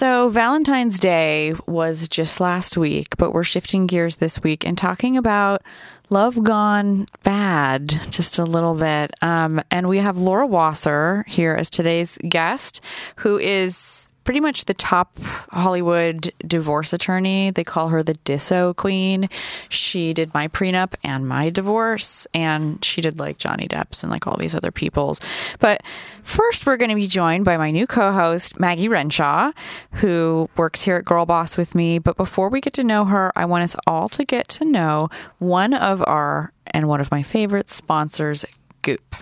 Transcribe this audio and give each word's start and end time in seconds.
So, 0.00 0.30
Valentine's 0.30 0.98
Day 0.98 1.52
was 1.66 2.08
just 2.08 2.40
last 2.40 2.78
week, 2.78 3.18
but 3.18 3.34
we're 3.34 3.44
shifting 3.44 3.86
gears 3.86 4.16
this 4.16 4.42
week 4.42 4.64
and 4.64 4.78
talking 4.78 5.18
about 5.18 5.60
love 6.08 6.42
gone 6.42 7.04
bad 7.22 7.88
just 8.08 8.38
a 8.38 8.44
little 8.44 8.74
bit. 8.74 9.12
Um, 9.20 9.60
and 9.70 9.90
we 9.90 9.98
have 9.98 10.16
Laura 10.16 10.46
Wasser 10.46 11.26
here 11.28 11.52
as 11.52 11.68
today's 11.68 12.16
guest, 12.26 12.80
who 13.16 13.36
is 13.36 14.08
pretty 14.30 14.38
much 14.38 14.66
the 14.66 14.74
top 14.74 15.18
Hollywood 15.50 16.32
divorce 16.46 16.92
attorney. 16.92 17.50
They 17.50 17.64
call 17.64 17.88
her 17.88 18.00
the 18.04 18.14
Disso 18.14 18.76
Queen. 18.76 19.28
She 19.68 20.14
did 20.14 20.32
my 20.32 20.46
prenup 20.46 20.94
and 21.02 21.26
my 21.26 21.50
divorce, 21.50 22.28
and 22.32 22.84
she 22.84 23.00
did 23.00 23.18
like 23.18 23.38
Johnny 23.38 23.66
Depp's 23.66 24.04
and 24.04 24.12
like 24.12 24.28
all 24.28 24.36
these 24.36 24.54
other 24.54 24.70
people's. 24.70 25.18
But 25.58 25.82
first, 26.22 26.64
we're 26.64 26.76
going 26.76 26.90
to 26.90 26.94
be 26.94 27.08
joined 27.08 27.44
by 27.44 27.56
my 27.56 27.72
new 27.72 27.88
co 27.88 28.12
host, 28.12 28.60
Maggie 28.60 28.86
Renshaw, 28.86 29.50
who 29.94 30.48
works 30.56 30.82
here 30.82 30.94
at 30.94 31.04
Girl 31.04 31.26
Boss 31.26 31.56
with 31.56 31.74
me. 31.74 31.98
But 31.98 32.16
before 32.16 32.50
we 32.50 32.60
get 32.60 32.74
to 32.74 32.84
know 32.84 33.06
her, 33.06 33.32
I 33.34 33.46
want 33.46 33.64
us 33.64 33.74
all 33.88 34.08
to 34.10 34.24
get 34.24 34.46
to 34.50 34.64
know 34.64 35.08
one 35.40 35.74
of 35.74 36.04
our 36.06 36.52
and 36.68 36.86
one 36.86 37.00
of 37.00 37.10
my 37.10 37.24
favorite 37.24 37.68
sponsors, 37.68 38.44
Goop. 38.82 39.16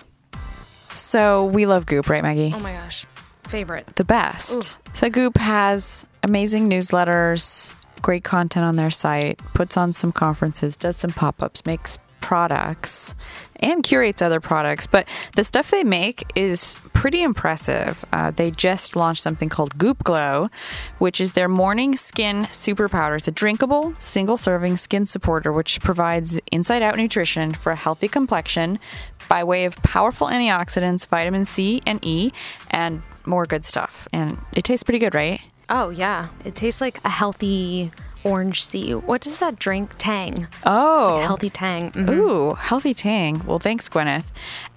So 0.93 1.45
we 1.45 1.65
love 1.65 1.87
Goop, 1.87 2.09
right, 2.09 2.21
Maggie? 2.21 2.53
Oh 2.55 2.59
my 2.59 2.73
gosh. 2.73 3.07
Favorite. 3.49 3.95
the 3.95 4.05
best. 4.05 4.77
So 4.99 5.09
Goop 5.09 5.37
has 5.37 6.05
amazing 6.23 6.69
newsletters, 6.69 7.73
great 8.01 8.25
content 8.25 8.65
on 8.65 8.75
their 8.75 8.89
site, 8.91 9.39
puts 9.53 9.77
on 9.77 9.93
some 9.93 10.11
conferences, 10.11 10.75
does 10.75 10.97
some 10.97 11.11
pop-ups, 11.11 11.65
makes 11.65 11.97
products 12.19 13.15
and 13.55 13.81
curates 13.81 14.21
other 14.21 14.41
products. 14.41 14.87
But 14.87 15.07
the 15.37 15.45
stuff 15.45 15.71
they 15.71 15.85
make 15.85 16.29
is 16.35 16.75
pretty 16.91 17.23
impressive. 17.23 18.03
Uh, 18.11 18.31
they 18.31 18.51
just 18.51 18.97
launched 18.97 19.21
something 19.21 19.47
called 19.47 19.77
Goop 19.77 20.03
Glow, 20.03 20.49
which 20.97 21.21
is 21.21 21.31
their 21.31 21.47
morning 21.47 21.95
skin 21.95 22.49
super 22.51 22.89
powder. 22.89 23.15
It's 23.15 23.27
a 23.29 23.31
drinkable, 23.31 23.93
single 23.99 24.35
serving 24.35 24.75
skin 24.75 25.05
supporter, 25.05 25.53
which 25.53 25.79
provides 25.79 26.41
inside 26.51 26.81
out 26.81 26.97
nutrition 26.97 27.53
for 27.53 27.71
a 27.71 27.77
healthy 27.77 28.09
complexion 28.09 28.79
by 29.29 29.45
way 29.45 29.63
of 29.63 29.77
powerful 29.77 30.27
antioxidants, 30.27 31.07
vitamin 31.07 31.45
C 31.45 31.81
and 31.85 32.05
E, 32.05 32.33
and 32.69 33.01
more 33.29 33.45
good 33.45 33.63
stuff. 33.65 34.07
And 34.11 34.37
it 34.51 34.63
tastes 34.63 34.83
pretty 34.83 34.99
good, 34.99 35.13
right? 35.15 35.39
Oh 35.69 35.89
yeah. 35.91 36.29
It 36.43 36.55
tastes 36.55 36.81
like 36.81 36.99
a 37.05 37.09
healthy 37.09 37.91
orange 38.25 38.65
sea. 38.65 38.93
What 38.95 39.21
does 39.21 39.39
that 39.39 39.59
drink? 39.59 39.91
Tang. 39.97 40.47
Oh, 40.65 40.97
It's 41.05 41.13
like 41.15 41.23
a 41.23 41.27
healthy 41.27 41.49
tang. 41.49 41.91
Mhm. 41.91 42.09
Ooh, 42.09 42.53
healthy 42.55 42.93
tang. 42.93 43.43
Well, 43.45 43.59
thanks, 43.59 43.87
Gwyneth. 43.87 44.25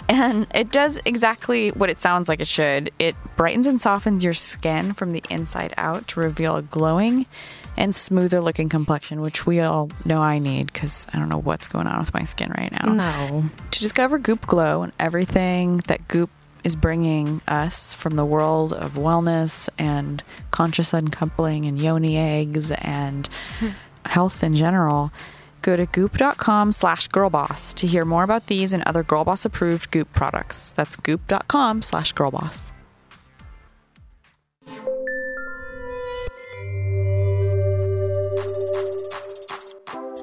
And 0.08 0.46
it 0.54 0.70
does 0.70 1.00
exactly 1.04 1.70
what 1.70 1.88
it 1.90 2.00
sounds 2.00 2.28
like 2.28 2.40
it 2.40 2.46
should. 2.46 2.90
It 2.98 3.16
brightens 3.36 3.66
and 3.66 3.80
softens 3.80 4.22
your 4.22 4.34
skin 4.34 4.92
from 4.92 5.12
the 5.12 5.22
inside 5.30 5.72
out 5.76 6.06
to 6.08 6.20
reveal 6.20 6.56
a 6.56 6.62
glowing 6.62 7.26
and 7.76 7.94
smoother 7.94 8.40
looking 8.42 8.68
complexion, 8.68 9.22
which 9.22 9.46
we 9.46 9.60
all 9.60 9.90
know 10.04 10.20
I 10.20 10.38
need 10.38 10.70
because 10.72 11.06
I 11.14 11.18
don't 11.18 11.30
know 11.30 11.38
what's 11.40 11.68
going 11.68 11.86
on 11.86 12.00
with 12.00 12.12
my 12.12 12.24
skin 12.24 12.52
right 12.56 12.70
now. 12.82 12.92
No. 12.92 13.44
To 13.70 13.80
discover 13.80 14.18
Goop 14.18 14.46
Glow 14.46 14.82
and 14.82 14.92
everything 15.00 15.78
that 15.88 16.06
Goop 16.06 16.30
is 16.64 16.76
bringing 16.76 17.40
us 17.48 17.94
from 17.94 18.16
the 18.16 18.24
world 18.24 18.72
of 18.72 18.94
wellness 18.94 19.68
and 19.78 20.22
conscious 20.50 20.92
uncoupling 20.92 21.66
and 21.66 21.80
yoni 21.80 22.16
eggs 22.16 22.70
and 22.72 23.28
hmm. 23.58 23.68
health 24.06 24.42
in 24.42 24.54
general, 24.54 25.12
go 25.62 25.76
to 25.76 25.86
goop.com 25.86 26.72
slash 26.72 27.08
girlboss 27.08 27.74
to 27.74 27.86
hear 27.86 28.04
more 28.04 28.24
about 28.24 28.46
these 28.46 28.72
and 28.72 28.82
other 28.84 29.02
Girlboss 29.02 29.44
approved 29.44 29.90
Goop 29.90 30.12
products. 30.12 30.72
That's 30.72 30.96
goop.com 30.96 31.82
slash 31.82 32.12
girlboss. 32.14 32.70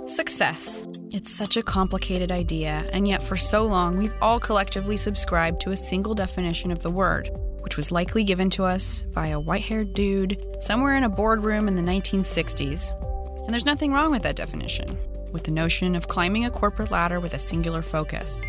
Success. 0.07 0.85
It's 1.11 1.35
such 1.35 1.57
a 1.57 1.63
complicated 1.63 2.31
idea, 2.31 2.85
and 2.93 3.07
yet 3.07 3.23
for 3.23 3.35
so 3.35 3.65
long 3.65 3.97
we've 3.97 4.13
all 4.21 4.39
collectively 4.39 4.95
subscribed 4.95 5.59
to 5.61 5.71
a 5.71 5.75
single 5.75 6.13
definition 6.13 6.71
of 6.71 6.83
the 6.83 6.91
word, 6.91 7.31
which 7.61 7.77
was 7.77 7.91
likely 7.91 8.23
given 8.23 8.51
to 8.51 8.63
us 8.63 9.01
by 9.15 9.29
a 9.29 9.39
white 9.39 9.63
haired 9.63 9.95
dude 9.95 10.37
somewhere 10.59 10.95
in 10.95 11.03
a 11.03 11.09
boardroom 11.09 11.67
in 11.67 11.75
the 11.75 11.91
1960s. 11.91 12.93
And 13.41 13.49
there's 13.49 13.65
nothing 13.65 13.91
wrong 13.91 14.11
with 14.11 14.21
that 14.21 14.35
definition, 14.35 14.99
with 15.33 15.45
the 15.45 15.51
notion 15.51 15.95
of 15.95 16.07
climbing 16.07 16.45
a 16.45 16.51
corporate 16.51 16.91
ladder 16.91 17.19
with 17.19 17.33
a 17.33 17.39
singular 17.39 17.81
focus. 17.81 18.43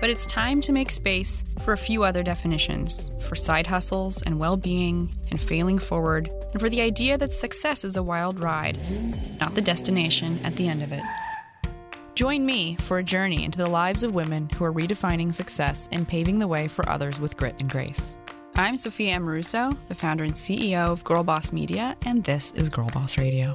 But 0.00 0.08
it's 0.08 0.24
time 0.24 0.62
to 0.62 0.72
make 0.72 0.90
space 0.90 1.44
for 1.60 1.74
a 1.74 1.76
few 1.76 2.04
other 2.04 2.22
definitions 2.22 3.10
for 3.20 3.34
side 3.34 3.66
hustles 3.66 4.22
and 4.22 4.38
well 4.38 4.56
being 4.56 5.14
and 5.30 5.38
failing 5.38 5.78
forward, 5.78 6.30
and 6.52 6.60
for 6.60 6.70
the 6.70 6.80
idea 6.80 7.18
that 7.18 7.34
success 7.34 7.84
is 7.84 7.98
a 7.98 8.02
wild 8.02 8.42
ride, 8.42 8.80
not 9.40 9.54
the 9.54 9.60
destination 9.60 10.40
at 10.42 10.56
the 10.56 10.68
end 10.68 10.82
of 10.82 10.90
it. 10.90 11.02
Join 12.18 12.44
me 12.44 12.74
for 12.80 12.98
a 12.98 13.04
journey 13.04 13.44
into 13.44 13.58
the 13.58 13.70
lives 13.70 14.02
of 14.02 14.12
women 14.12 14.50
who 14.56 14.64
are 14.64 14.72
redefining 14.72 15.32
success 15.32 15.88
and 15.92 16.08
paving 16.08 16.40
the 16.40 16.48
way 16.48 16.66
for 16.66 16.88
others 16.88 17.20
with 17.20 17.36
grit 17.36 17.54
and 17.60 17.70
grace. 17.70 18.18
I'm 18.56 18.76
Sophia 18.76 19.16
Amoruso, 19.16 19.76
the 19.86 19.94
founder 19.94 20.24
and 20.24 20.34
CEO 20.34 20.90
of 20.90 21.04
Girl 21.04 21.22
Boss 21.22 21.52
Media, 21.52 21.96
and 22.04 22.24
this 22.24 22.50
is 22.56 22.70
Girl 22.70 22.88
Boss 22.88 23.18
Radio. 23.18 23.54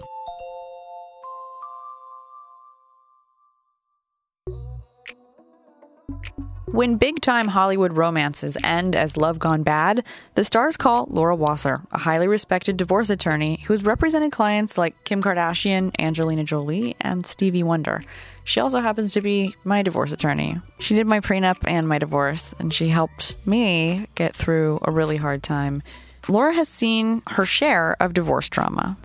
When 6.74 6.96
big 6.96 7.22
time 7.22 7.50
Hollywood 7.50 7.98
romances 7.98 8.58
end 8.64 8.96
as 8.96 9.16
love 9.16 9.38
gone 9.38 9.62
bad, 9.62 10.04
the 10.34 10.44
stars 10.44 10.76
call 10.76 11.06
Laura 11.08 11.36
Wasser, 11.36 11.84
a 11.92 12.00
highly 12.00 12.28
respected 12.28 12.78
divorce 12.78 13.12
attorney 13.12 13.60
who 13.68 13.74
has 13.74 13.86
represented 13.86 14.32
clients 14.32 14.76
like 14.76 15.04
Kim 15.04 15.22
Kardashian, 15.22 15.92
Angelina 16.00 16.44
Jolie, 16.44 16.96
and 17.00 17.28
Stevie 17.28 17.62
Wonder. 17.62 18.02
She 18.44 18.60
also 18.60 18.80
happens 18.80 19.14
to 19.14 19.22
be 19.22 19.54
my 19.64 19.84
divorce 19.84 20.12
attorney. 20.12 20.60
She 20.80 20.96
did 20.96 21.06
my 21.06 21.20
prenup 21.20 21.58
and 21.68 21.88
my 21.88 22.00
divorce, 22.00 22.56
and 22.58 22.74
she 22.74 22.88
helped 22.88 23.46
me 23.46 24.08
get 24.16 24.36
through 24.36 24.80
a 24.82 24.92
really 24.92 25.18
hard 25.18 25.44
time. 25.44 25.84
Laura 26.28 26.56
has 26.56 26.70
seen 26.70 27.22
her 27.28 27.46
share 27.46 27.96
of 28.00 28.16
divorce 28.16 28.50
drama. 28.50 28.98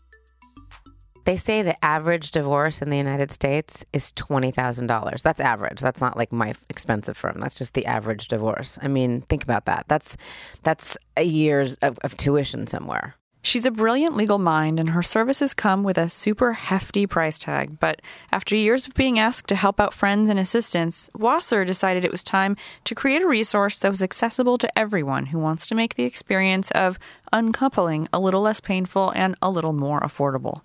They 1.29 1.37
say 1.37 1.61
the 1.61 1.85
average 1.85 2.31
divorce 2.31 2.81
in 2.81 2.89
the 2.89 2.97
United 2.97 3.31
States 3.31 3.85
is 3.93 4.15
$20,000. 4.15 5.21
That's 5.21 5.41
average. 5.41 5.79
That's 5.79 6.01
not 6.01 6.17
like 6.17 6.33
my 6.33 6.55
expensive 6.71 7.19
firm. 7.19 7.39
That's 7.39 7.55
just 7.55 7.75
the 7.75 7.85
average 7.85 8.29
divorce. 8.29 8.79
I 8.81 8.89
mean, 8.89 9.21
think 9.21 9.45
about 9.45 9.67
that. 9.67 9.85
That's 9.89 10.17
that's 10.63 10.97
a 11.19 11.25
year's 11.25 11.75
of, 11.83 11.99
of 11.99 12.17
tuition 12.17 12.67
somewhere. 12.67 13.15
She's 13.43 13.67
a 13.67 13.71
brilliant 13.71 14.17
legal 14.17 14.39
mind, 14.39 14.81
and 14.81 14.89
her 14.91 15.03
services 15.03 15.53
come 15.53 15.83
with 15.83 15.99
a 15.99 16.09
super 16.09 16.55
hefty 16.55 17.07
price 17.07 17.39
tag. 17.39 17.79
But 17.79 18.01
after 18.33 18.57
years 18.57 18.87
of 18.87 18.95
being 18.95 19.19
asked 19.19 19.49
to 19.49 19.55
help 19.55 19.79
out 19.81 19.93
friends 19.93 20.31
and 20.31 20.39
assistants, 20.39 21.11
Wasser 21.15 21.67
decided 21.67 22.07
it 22.07 22.11
was 22.11 22.25
time 22.25 22.57
to 22.85 22.95
create 22.95 23.21
a 23.21 23.29
resource 23.29 23.77
that 23.77 23.91
was 23.91 24.03
accessible 24.03 24.57
to 24.57 24.79
everyone 24.79 25.27
who 25.27 25.39
wants 25.39 25.67
to 25.67 25.75
make 25.75 25.95
the 25.95 26.05
experience 26.05 26.71
of 26.71 26.99
uncoupling 27.35 28.09
a 28.15 28.19
little 28.19 28.41
less 28.41 28.61
painful 28.61 29.11
and 29.11 29.37
a 29.43 29.51
little 29.51 29.75
more 29.75 30.01
affordable. 30.01 30.63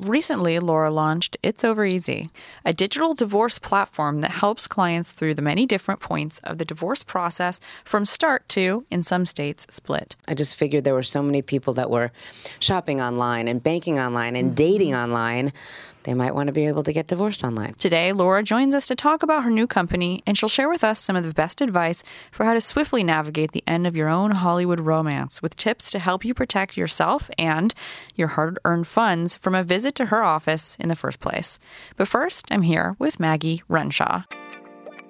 Recently, 0.00 0.58
Laura 0.58 0.90
launched 0.90 1.36
It's 1.42 1.62
Over 1.62 1.84
Easy, 1.84 2.28
a 2.64 2.72
digital 2.72 3.14
divorce 3.14 3.60
platform 3.60 4.18
that 4.20 4.32
helps 4.32 4.66
clients 4.66 5.12
through 5.12 5.34
the 5.34 5.42
many 5.42 5.66
different 5.66 6.00
points 6.00 6.40
of 6.40 6.58
the 6.58 6.64
divorce 6.64 7.04
process 7.04 7.60
from 7.84 8.04
start 8.04 8.48
to, 8.50 8.84
in 8.90 9.04
some 9.04 9.24
states, 9.24 9.66
split. 9.70 10.16
I 10.26 10.34
just 10.34 10.56
figured 10.56 10.82
there 10.82 10.94
were 10.94 11.04
so 11.04 11.22
many 11.22 11.42
people 11.42 11.74
that 11.74 11.90
were 11.90 12.10
shopping 12.58 13.00
online 13.00 13.46
and 13.46 13.62
banking 13.62 13.98
online 13.98 14.34
and 14.34 14.56
dating 14.56 14.92
mm-hmm. 14.92 15.04
online. 15.04 15.52
They 16.04 16.14
might 16.14 16.34
want 16.34 16.46
to 16.46 16.52
be 16.52 16.66
able 16.66 16.82
to 16.84 16.92
get 16.92 17.06
divorced 17.06 17.42
online. 17.42 17.74
Today, 17.74 18.12
Laura 18.12 18.42
joins 18.42 18.74
us 18.74 18.86
to 18.86 18.94
talk 18.94 19.22
about 19.22 19.42
her 19.42 19.50
new 19.50 19.66
company, 19.66 20.22
and 20.26 20.36
she'll 20.36 20.48
share 20.48 20.68
with 20.68 20.84
us 20.84 21.00
some 21.00 21.16
of 21.16 21.24
the 21.24 21.34
best 21.34 21.60
advice 21.60 22.04
for 22.30 22.44
how 22.44 22.54
to 22.54 22.60
swiftly 22.60 23.02
navigate 23.02 23.52
the 23.52 23.64
end 23.66 23.86
of 23.86 23.96
your 23.96 24.08
own 24.08 24.32
Hollywood 24.32 24.80
romance 24.80 25.42
with 25.42 25.56
tips 25.56 25.90
to 25.90 25.98
help 25.98 26.24
you 26.24 26.34
protect 26.34 26.76
yourself 26.76 27.30
and 27.38 27.74
your 28.14 28.28
hard 28.28 28.58
earned 28.64 28.86
funds 28.86 29.36
from 29.36 29.54
a 29.54 29.62
visit 29.64 29.94
to 29.96 30.06
her 30.06 30.22
office 30.22 30.76
in 30.78 30.88
the 30.88 30.96
first 30.96 31.20
place. 31.20 31.58
But 31.96 32.08
first, 32.08 32.52
I'm 32.52 32.62
here 32.62 32.96
with 32.98 33.18
Maggie 33.18 33.62
Renshaw. 33.68 34.24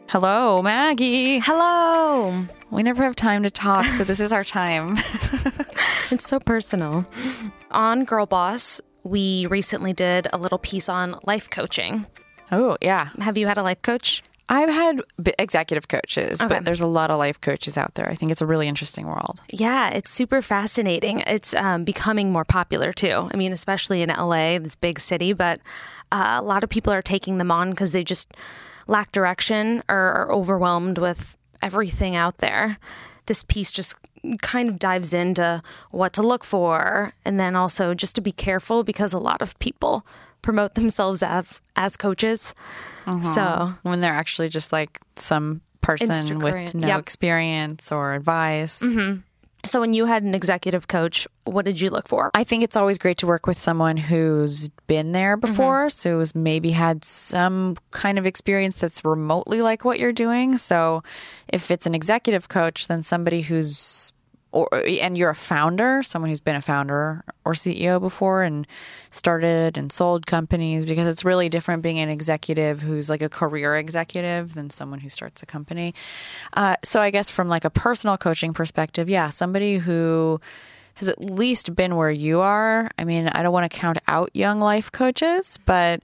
Hello, 0.09 0.63
Maggie. 0.63 1.41
Hello. 1.41 2.45
We 2.71 2.83
never 2.83 3.03
have 3.03 3.17
time 3.17 3.43
to 3.43 3.51
talk, 3.51 3.87
so 3.87 4.05
this 4.05 4.21
is 4.21 4.33
our 4.33 4.45
time. 4.45 4.97
It's 6.11 6.29
so 6.29 6.39
personal. 6.39 7.07
On 7.71 8.05
Girl 8.05 8.27
Boss, 8.27 8.81
we 9.05 9.47
recently 9.47 9.93
did 9.93 10.27
a 10.33 10.39
little 10.39 10.59
piece 10.59 10.89
on 10.89 11.19
life 11.25 11.49
coaching. 11.51 12.07
oh, 12.51 12.77
yeah. 12.83 13.11
Have 13.21 13.39
you 13.39 13.47
had 13.47 13.59
a 13.59 13.63
life 13.63 13.83
coach? 13.83 14.23
I've 14.49 14.69
had 14.69 15.01
b- 15.23 15.33
executive 15.39 15.89
coaches, 15.89 16.41
Okay. 16.43 16.57
but 16.57 16.65
there's 16.67 16.83
a 16.83 16.87
lot 16.87 17.11
of 17.11 17.19
life 17.19 17.41
coaches 17.41 17.79
out 17.79 17.95
there. 17.95 18.09
I 18.11 18.15
think 18.15 18.31
it's 18.31 18.43
a 18.43 18.47
really 18.47 18.69
interesting 18.69 19.07
world. 19.07 19.41
Yeah, 19.51 19.89
it's 19.89 20.11
super 20.11 20.43
fascinating. 20.43 21.21
It's 21.21 21.55
um, 21.55 21.85
becoming 21.85 22.31
more 22.31 22.45
popular 22.45 22.93
too. 22.93 23.29
I 23.33 23.37
mean, 23.39 23.53
especially 23.53 24.03
in 24.03 24.11
LA, 24.11 24.59
this 24.59 24.75
big 24.75 25.01
city, 25.01 25.33
but 25.33 25.61
uh, 26.13 26.37
a 26.39 26.43
lot 26.43 26.63
of 26.63 26.69
people 26.69 26.93
are 26.93 27.01
taking 27.01 27.39
them 27.39 27.51
on 27.51 27.71
because 27.71 27.93
they 27.93 28.05
just 28.05 28.35
lack 28.87 29.13
direction 29.13 29.83
or 29.89 29.97
are 29.97 30.31
overwhelmed 30.33 30.99
with 30.99 31.39
everything 31.63 32.15
out 32.15 32.39
there. 32.39 32.77
This 33.25 33.43
piece 33.45 33.73
just 33.73 33.97
kind 34.43 34.69
of 34.69 34.79
dives 34.79 35.13
into 35.15 35.63
what 35.91 36.13
to 36.15 36.23
look 36.23 36.45
for 36.45 37.13
and 37.25 37.39
then 37.39 37.55
also 37.57 37.95
just 37.95 38.15
to 38.17 38.21
be 38.21 38.33
careful 38.33 38.85
because 38.85 39.13
a 39.13 39.19
lot 39.19 39.43
of 39.43 39.59
people 39.59 40.05
promote 40.43 40.75
themselves 40.81 41.23
as, 41.23 41.61
as 41.77 41.97
coaches. 41.97 42.55
Uh-huh. 43.07 43.35
So, 43.35 43.73
when 43.83 44.01
they're 44.01 44.15
actually 44.15 44.49
just 44.49 44.73
like 44.73 45.01
some 45.17 45.61
person 45.81 46.39
with 46.39 46.75
no 46.75 46.87
Yep. 46.89 46.99
experience 47.01 47.93
or 47.93 48.15
advice. 48.15 48.81
Mm-hmm. 48.81 49.21
So 49.65 49.81
when 49.81 49.93
you 49.93 50.07
had 50.07 50.23
an 50.23 50.35
executive 50.35 50.89
coach, 50.89 51.27
what 51.45 51.65
did 51.65 51.81
you 51.81 51.91
look 51.91 52.09
for? 52.09 52.31
I 52.35 52.45
think 52.45 52.63
it's 52.63 52.77
always 52.77 52.99
great 52.99 53.19
to 53.19 53.27
work 53.27 53.47
with 53.47 53.59
someone 53.59 53.97
who's 53.97 54.69
been 54.87 55.13
there 55.13 55.37
mm-hmm. 55.37 55.51
before, 55.51 55.91
so 55.91 56.19
who's 56.19 56.35
maybe 56.35 56.71
had 56.71 57.05
some 57.05 57.77
kind 57.91 58.19
of 58.19 58.27
experience 58.27 58.79
that's 58.79 59.05
remotely 59.05 59.61
like 59.61 59.85
what 59.85 59.99
you're 59.99 60.13
doing. 60.13 60.59
So 60.59 61.03
if 61.49 61.71
it's 61.71 61.87
an 61.87 61.95
executive 61.95 62.49
coach, 62.49 62.89
then 62.89 63.03
somebody 63.03 63.43
who's 63.43 64.13
or 64.55 64.69
and 64.73 65.19
you're 65.19 65.31
a 65.31 65.35
founder, 65.35 66.03
someone 66.03 66.31
who's 66.31 66.41
been 66.41 66.55
a 66.55 66.63
founder 66.63 67.25
or 67.45 67.55
CEO 67.55 68.01
before 68.01 68.45
and 68.45 68.67
started 69.11 69.77
and 69.77 69.91
sold 69.91 70.27
companies 70.27 70.87
because 70.87 71.09
it's 71.09 71.25
really 71.25 71.49
different 71.49 71.83
being 71.83 71.99
an 71.99 72.09
executive 72.09 72.81
who's 72.81 73.11
like 73.11 73.21
a 73.21 73.29
career 73.29 73.77
executive 73.77 74.55
than 74.55 74.71
someone 74.71 75.01
who 75.01 75.09
starts 75.09 75.43
a 75.43 75.47
company. 75.47 75.93
Uh, 76.53 76.77
so 76.85 77.01
I 77.01 77.11
guess 77.11 77.31
from 77.31 77.49
like 77.49 77.65
a 77.65 77.71
personal 77.71 78.17
coaching 78.17 78.55
perspective, 78.55 79.09
yeah, 79.09 79.29
somebody 79.29 79.79
who 79.79 80.41
has 80.95 81.09
at 81.09 81.25
least 81.25 81.75
been 81.75 81.97
where 81.97 82.11
you 82.11 82.41
are. 82.41 82.89
I 82.97 83.05
mean, 83.05 83.27
I 83.29 83.43
don't 83.43 83.53
want 83.53 83.71
to 83.71 83.77
count 83.77 83.99
out 84.07 84.31
young 84.35 84.59
life 84.59 84.93
coaches, 84.93 85.59
but 85.67 86.01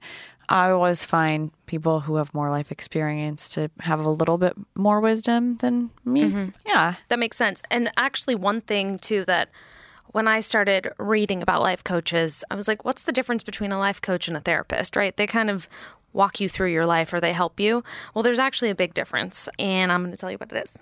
I 0.51 0.71
always 0.71 1.05
find 1.05 1.51
people 1.65 2.01
who 2.01 2.17
have 2.17 2.33
more 2.33 2.49
life 2.49 2.73
experience 2.73 3.47
to 3.51 3.71
have 3.79 4.01
a 4.01 4.09
little 4.09 4.37
bit 4.37 4.53
more 4.75 4.99
wisdom 4.99 5.55
than 5.57 5.91
me. 6.03 6.23
Mm-hmm. 6.23 6.49
Yeah. 6.65 6.95
That 7.07 7.19
makes 7.19 7.37
sense. 7.37 7.61
And 7.71 7.89
actually, 7.95 8.35
one 8.35 8.59
thing 8.59 8.99
too 8.99 9.23
that 9.25 9.49
when 10.07 10.27
I 10.27 10.41
started 10.41 10.91
reading 10.99 11.41
about 11.41 11.61
life 11.61 11.85
coaches, 11.85 12.43
I 12.51 12.55
was 12.55 12.67
like, 12.67 12.83
what's 12.83 13.03
the 13.03 13.13
difference 13.13 13.43
between 13.43 13.71
a 13.71 13.79
life 13.79 14.01
coach 14.01 14.27
and 14.27 14.35
a 14.35 14.41
therapist, 14.41 14.97
right? 14.97 15.15
They 15.15 15.25
kind 15.25 15.49
of 15.49 15.69
walk 16.11 16.41
you 16.41 16.49
through 16.49 16.73
your 16.73 16.85
life 16.85 17.13
or 17.13 17.21
they 17.21 17.31
help 17.31 17.57
you. 17.57 17.81
Well, 18.13 18.21
there's 18.21 18.37
actually 18.37 18.69
a 18.71 18.75
big 18.75 18.93
difference. 18.93 19.47
And 19.57 19.89
I'm 19.89 20.01
going 20.01 20.11
to 20.11 20.17
tell 20.17 20.31
you 20.31 20.37
what 20.37 20.51
it 20.51 20.63
is. 20.65 20.73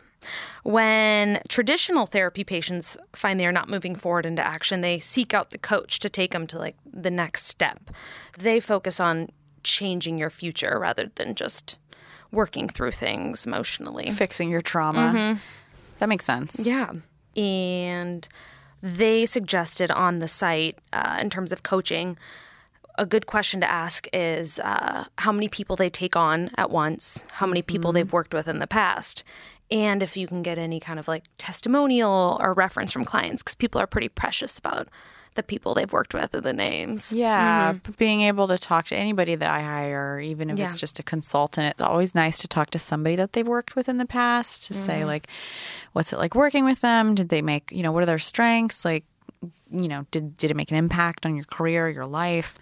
When 0.64 1.42
traditional 1.48 2.08
therapy 2.08 2.44
patients 2.44 2.98
find 3.14 3.40
they're 3.40 3.52
not 3.52 3.70
moving 3.70 3.96
forward 3.96 4.26
into 4.26 4.44
action, 4.46 4.82
they 4.82 4.98
seek 4.98 5.32
out 5.32 5.52
the 5.52 5.60
coach 5.60 6.00
to 6.00 6.10
take 6.10 6.32
them 6.32 6.48
to 6.48 6.58
like 6.58 6.76
the 6.92 7.12
next 7.12 7.46
step. 7.46 7.92
They 8.40 8.60
focus 8.60 9.00
on 9.00 9.30
changing 9.70 10.18
your 10.18 10.30
future 10.30 10.78
rather 10.80 11.12
than 11.16 11.36
just 11.36 11.78
working 12.32 12.68
through 12.68 12.92
things 12.92 13.46
emotionally. 13.46 14.12
Fixing 14.12 14.50
your 14.50 14.62
trauma. 14.62 15.40
That 16.00 16.10
makes 16.10 16.26
sense. 16.26 16.66
Yeah. 16.66 16.94
And 17.36 18.28
they 18.82 19.26
suggested 19.26 19.92
on 19.92 20.20
the 20.20 20.28
site, 20.28 20.78
uh, 20.94 21.18
in 21.20 21.30
terms 21.30 21.52
of 21.52 21.64
coaching, 21.64 22.18
a 22.98 23.06
good 23.06 23.26
question 23.26 23.62
to 23.62 23.70
ask 23.70 24.08
is 24.14 24.60
uh, 24.60 25.06
how 25.20 25.32
many 25.32 25.48
people 25.48 25.76
they 25.76 25.90
take 25.90 26.16
on 26.16 26.52
at 26.58 26.70
once, 26.70 27.24
how 27.34 27.48
many 27.48 27.62
people 27.62 27.92
they've 27.92 28.12
worked 28.12 28.34
with 28.34 28.48
in 28.48 28.60
the 28.60 28.68
past, 28.68 29.24
and 29.72 30.02
if 30.02 30.18
you 30.18 30.28
can 30.28 30.42
get 30.42 30.58
any 30.58 30.80
kind 30.80 31.00
of 31.00 31.08
like 31.08 31.26
testimonial 31.38 32.38
or 32.42 32.54
reference 32.54 32.92
from 32.92 33.06
clients, 33.06 33.42
because 33.42 33.56
people 33.56 33.80
are 33.80 33.88
pretty 33.88 34.10
precious 34.10 34.58
about 34.58 34.88
the 35.36 35.44
people 35.44 35.74
they've 35.74 35.92
worked 35.92 36.14
with 36.14 36.34
or 36.34 36.42
the 36.42 36.54
names. 36.54 37.12
Yeah, 37.12 37.74
b- 37.74 37.94
being 37.98 38.22
able 38.22 38.48
to 38.48 38.58
talk 38.58 38.86
to 38.88 38.96
anybody 38.96 39.36
that 39.36 39.50
I 39.50 39.62
hire, 39.62 40.20
even 40.20 40.50
if 40.50 40.60
Yeah. 40.60 40.68
it's 40.68 40.80
just 40.80 41.00
a 41.00 41.04
consultant, 41.04 41.68
it's 41.68 41.82
always 41.82 42.16
nice 42.16 42.40
to 42.40 42.48
talk 42.48 42.70
to 42.72 42.80
somebody 42.80 43.16
that 43.16 43.34
they've 43.34 43.48
worked 43.48 43.76
with 43.76 43.90
in 43.90 43.98
the 43.98 44.06
past 44.06 44.64
to 44.68 44.74
say 44.74 45.00
mm-hmm. 45.00 45.08
like, 45.08 45.28
what's 45.94 46.14
it 46.14 46.20
like 46.20 46.36
working 46.36 46.66
with 46.66 46.82
them? 46.82 47.16
Did 47.16 47.30
they 47.30 47.42
make 47.42 47.72
you 47.72 47.84
know 47.84 47.92
what 47.92 48.04
are 48.04 48.08
their 48.08 48.20
strengths? 48.20 48.86
Like, 48.86 49.06
you 49.72 49.88
know, 49.88 50.06
did 50.12 50.38
did 50.38 50.52
it 50.52 50.56
make 50.58 50.72
an 50.72 50.78
impact 50.78 51.26
on 51.26 51.36
your 51.36 51.46
career, 51.46 51.90
your 51.90 52.06
life? 52.06 52.58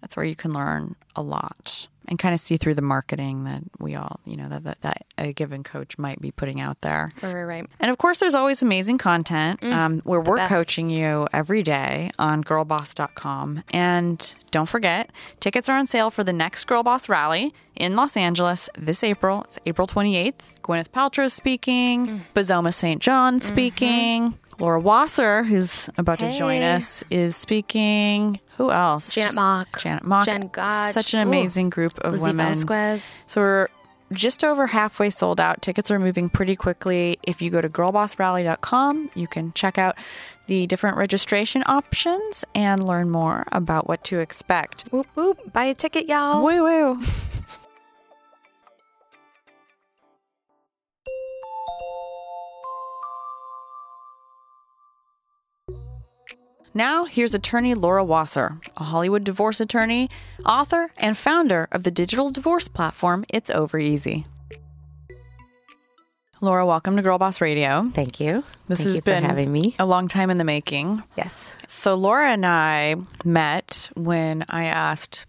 That's 0.00 0.16
where 0.16 0.26
you 0.26 0.36
can 0.36 0.52
learn 0.52 0.94
a 1.14 1.22
lot 1.22 1.88
and 2.08 2.18
kind 2.18 2.34
of 2.34 2.40
see 2.40 2.56
through 2.56 2.74
the 2.74 2.82
marketing 2.82 3.44
that 3.44 3.62
we 3.78 3.94
all, 3.94 4.20
you 4.24 4.36
know, 4.36 4.48
that 4.48 4.64
that, 4.64 4.80
that 4.82 5.06
a 5.18 5.32
given 5.32 5.62
coach 5.62 5.98
might 5.98 6.20
be 6.20 6.30
putting 6.30 6.60
out 6.60 6.80
there. 6.80 7.10
Right, 7.22 7.34
right, 7.34 7.44
right. 7.44 7.66
And 7.80 7.90
of 7.90 7.98
course, 7.98 8.18
there's 8.18 8.34
always 8.34 8.62
amazing 8.62 8.98
content 8.98 9.60
mm, 9.60 9.72
um, 9.72 10.00
where 10.00 10.20
we're 10.20 10.36
best. 10.36 10.50
coaching 10.50 10.90
you 10.90 11.26
every 11.32 11.62
day 11.62 12.10
on 12.18 12.44
girlboss.com. 12.44 13.62
And 13.70 14.34
don't 14.50 14.68
forget, 14.68 15.10
tickets 15.40 15.68
are 15.68 15.76
on 15.76 15.86
sale 15.86 16.10
for 16.10 16.24
the 16.24 16.32
next 16.32 16.66
Girl 16.66 16.82
Boss 16.82 17.08
Rally 17.08 17.52
in 17.74 17.96
Los 17.96 18.16
Angeles 18.16 18.68
this 18.76 19.04
April. 19.04 19.42
It's 19.42 19.58
April 19.66 19.86
28th. 19.86 20.60
Gwyneth 20.62 20.88
Paltrow 20.88 21.30
speaking, 21.30 22.06
mm. 22.06 22.20
Bozoma 22.34 22.72
St. 22.72 23.00
John 23.00 23.38
mm-hmm. 23.38 23.46
speaking. 23.46 24.38
Laura 24.58 24.80
Wasser, 24.80 25.44
who's 25.44 25.90
about 25.98 26.18
to 26.20 26.36
join 26.38 26.62
us, 26.62 27.04
is 27.10 27.36
speaking. 27.36 28.40
Who 28.56 28.70
else? 28.70 29.12
Janet 29.14 29.26
Just- 29.28 29.36
Mock. 29.36 29.78
Janet 29.80 30.04
Mock. 30.04 30.24
Jen 30.26 30.48
Gotch. 30.48 30.92
Such 30.92 31.12
an 31.14 31.20
Ooh. 31.20 31.28
amazing 31.30 31.70
group 31.70 31.98
of 32.00 32.12
Lizzie 32.14 32.24
women. 32.24 32.46
Vasquez. 32.54 33.10
So 33.26 33.40
we're 33.42 33.68
just 34.12 34.44
over 34.44 34.68
halfway 34.68 35.10
sold 35.10 35.40
out. 35.40 35.60
Tickets 35.62 35.90
are 35.90 35.98
moving 35.98 36.28
pretty 36.28 36.56
quickly. 36.56 37.18
If 37.24 37.42
you 37.42 37.50
go 37.50 37.60
to 37.60 37.68
girlbossrally.com, 37.68 39.10
you 39.14 39.26
can 39.26 39.52
check 39.52 39.76
out 39.78 39.96
the 40.46 40.66
different 40.68 40.96
registration 40.96 41.62
options 41.66 42.44
and 42.54 42.82
learn 42.82 43.10
more 43.10 43.44
about 43.52 43.88
what 43.88 44.04
to 44.04 44.20
expect. 44.20 44.84
Whoop, 44.90 45.06
whoop. 45.16 45.52
Buy 45.52 45.64
a 45.64 45.74
ticket, 45.74 46.06
y'all. 46.06 46.42
Woo 46.42 46.62
woo. 46.62 47.02
Now, 56.76 57.06
here's 57.06 57.34
attorney 57.34 57.72
Laura 57.72 58.04
Wasser, 58.04 58.58
a 58.76 58.84
Hollywood 58.84 59.24
divorce 59.24 59.62
attorney, 59.62 60.10
author, 60.44 60.90
and 60.98 61.16
founder 61.16 61.68
of 61.72 61.84
the 61.84 61.90
digital 61.90 62.28
divorce 62.28 62.68
platform 62.68 63.24
It's 63.30 63.48
Over 63.48 63.78
Easy. 63.78 64.26
Laura, 66.42 66.66
welcome 66.66 66.94
to 66.96 67.02
Girl 67.02 67.16
Boss 67.16 67.40
Radio. 67.40 67.90
Thank 67.94 68.20
you. 68.20 68.44
This 68.68 68.80
Thank 68.80 68.88
has 68.88 68.96
you 68.96 69.00
been 69.00 69.22
having 69.22 69.50
me. 69.50 69.74
a 69.78 69.86
long 69.86 70.06
time 70.06 70.28
in 70.28 70.36
the 70.36 70.44
making. 70.44 71.02
Yes. 71.16 71.56
So 71.66 71.94
Laura 71.94 72.28
and 72.28 72.44
I 72.44 72.96
met 73.24 73.88
when 73.94 74.44
I 74.50 74.64
asked 74.64 75.24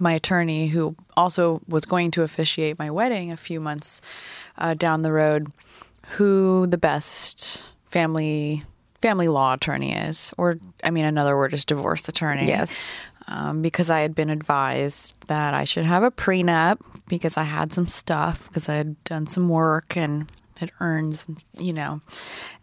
my 0.00 0.14
attorney, 0.14 0.66
who 0.66 0.96
also 1.16 1.60
was 1.68 1.84
going 1.84 2.10
to 2.10 2.22
officiate 2.22 2.76
my 2.80 2.90
wedding 2.90 3.30
a 3.30 3.36
few 3.36 3.60
months 3.60 4.00
uh, 4.58 4.74
down 4.74 5.02
the 5.02 5.12
road, 5.12 5.46
who 6.16 6.66
the 6.66 6.76
best 6.76 7.70
family 7.84 8.64
family 9.02 9.28
law 9.28 9.54
attorney 9.54 9.92
is, 9.94 10.32
or 10.38 10.58
I 10.82 10.90
mean, 10.90 11.04
another 11.04 11.36
word 11.36 11.52
is 11.52 11.64
divorce 11.64 12.08
attorney. 12.08 12.46
Yes. 12.46 12.82
Um, 13.28 13.62
because 13.62 13.90
I 13.90 14.00
had 14.00 14.14
been 14.14 14.30
advised 14.30 15.14
that 15.28 15.54
I 15.54 15.64
should 15.64 15.84
have 15.84 16.02
a 16.02 16.10
prenup 16.10 16.78
because 17.08 17.36
I 17.36 17.44
had 17.44 17.72
some 17.72 17.86
stuff 17.86 18.48
because 18.48 18.68
I 18.68 18.74
had 18.74 19.02
done 19.04 19.26
some 19.26 19.48
work 19.48 19.96
and 19.96 20.30
had 20.58 20.72
earned, 20.80 21.18
some, 21.18 21.36
you 21.58 21.72
know, 21.72 22.00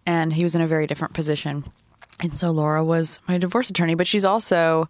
and 0.06 0.34
he 0.34 0.44
was 0.44 0.56
in 0.56 0.62
a 0.62 0.68
very 0.68 0.88
different 0.88 1.14
position. 1.14 1.66
And 2.22 2.36
so 2.36 2.52
Laura 2.52 2.84
was 2.84 3.20
my 3.28 3.38
divorce 3.38 3.70
attorney, 3.70 3.96
but 3.96 4.08
she's 4.08 4.26
also 4.26 4.90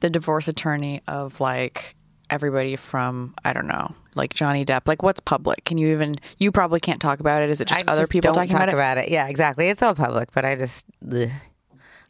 the 0.00 0.10
divorce 0.10 0.48
attorney 0.48 1.02
of 1.06 1.40
like 1.40 1.94
everybody 2.30 2.76
from 2.76 3.34
I 3.44 3.52
don't 3.52 3.66
know, 3.66 3.94
like 4.14 4.34
Johnny 4.34 4.64
Depp. 4.64 4.86
Like 4.86 5.02
what's 5.02 5.20
public? 5.20 5.64
Can 5.64 5.78
you 5.78 5.92
even? 5.92 6.16
You 6.38 6.52
probably 6.52 6.80
can't 6.80 7.00
talk 7.00 7.20
about 7.20 7.42
it. 7.42 7.50
Is 7.50 7.60
it 7.60 7.68
just 7.68 7.86
I 7.86 7.92
other 7.92 8.02
just 8.02 8.12
people 8.12 8.32
don't 8.32 8.34
talking 8.34 8.50
talk 8.50 8.62
about 8.62 8.68
it? 8.68 8.74
about 8.74 8.98
it? 8.98 9.08
Yeah, 9.10 9.28
exactly. 9.28 9.68
It's 9.68 9.82
all 9.82 9.94
public, 9.94 10.32
but 10.32 10.44
I 10.44 10.56
just 10.56 10.86
ugh. 11.12 11.28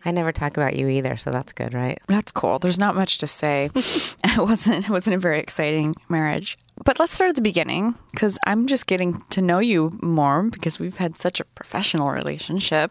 I 0.03 0.13
never 0.13 0.33
talk 0.33 0.57
about 0.57 0.77
you 0.77 0.89
either, 0.89 1.19
so 1.19 1.31
that's 1.31 1.53
good, 1.53 1.75
right? 1.75 2.01
That's 2.09 2.33
cool. 2.33 2.59
There's 2.59 2.79
not 2.79 2.95
much 2.95 3.19
to 3.19 3.27
say. 3.27 3.69
it 3.75 4.39
wasn't 4.39 4.85
it 4.87 4.91
wasn't 4.91 5.17
a 5.17 5.19
very 5.19 5.41
exciting 5.41 5.95
marriage. 6.09 6.57
But 6.85 6.99
let's 6.99 7.13
start 7.13 7.29
at 7.29 7.37
the 7.37 7.43
beginning 7.43 7.95
because 8.13 8.39
I'm 8.47 8.67
just 8.67 8.87
getting 8.87 9.21
to 9.31 9.43
know 9.43 9.59
you 9.59 9.99
more 10.01 10.43
because 10.45 10.81
we've 10.81 10.97
had 10.97 11.17
such 11.17 11.39
a 11.39 11.45
professional 11.45 12.11
relationship. 12.11 12.91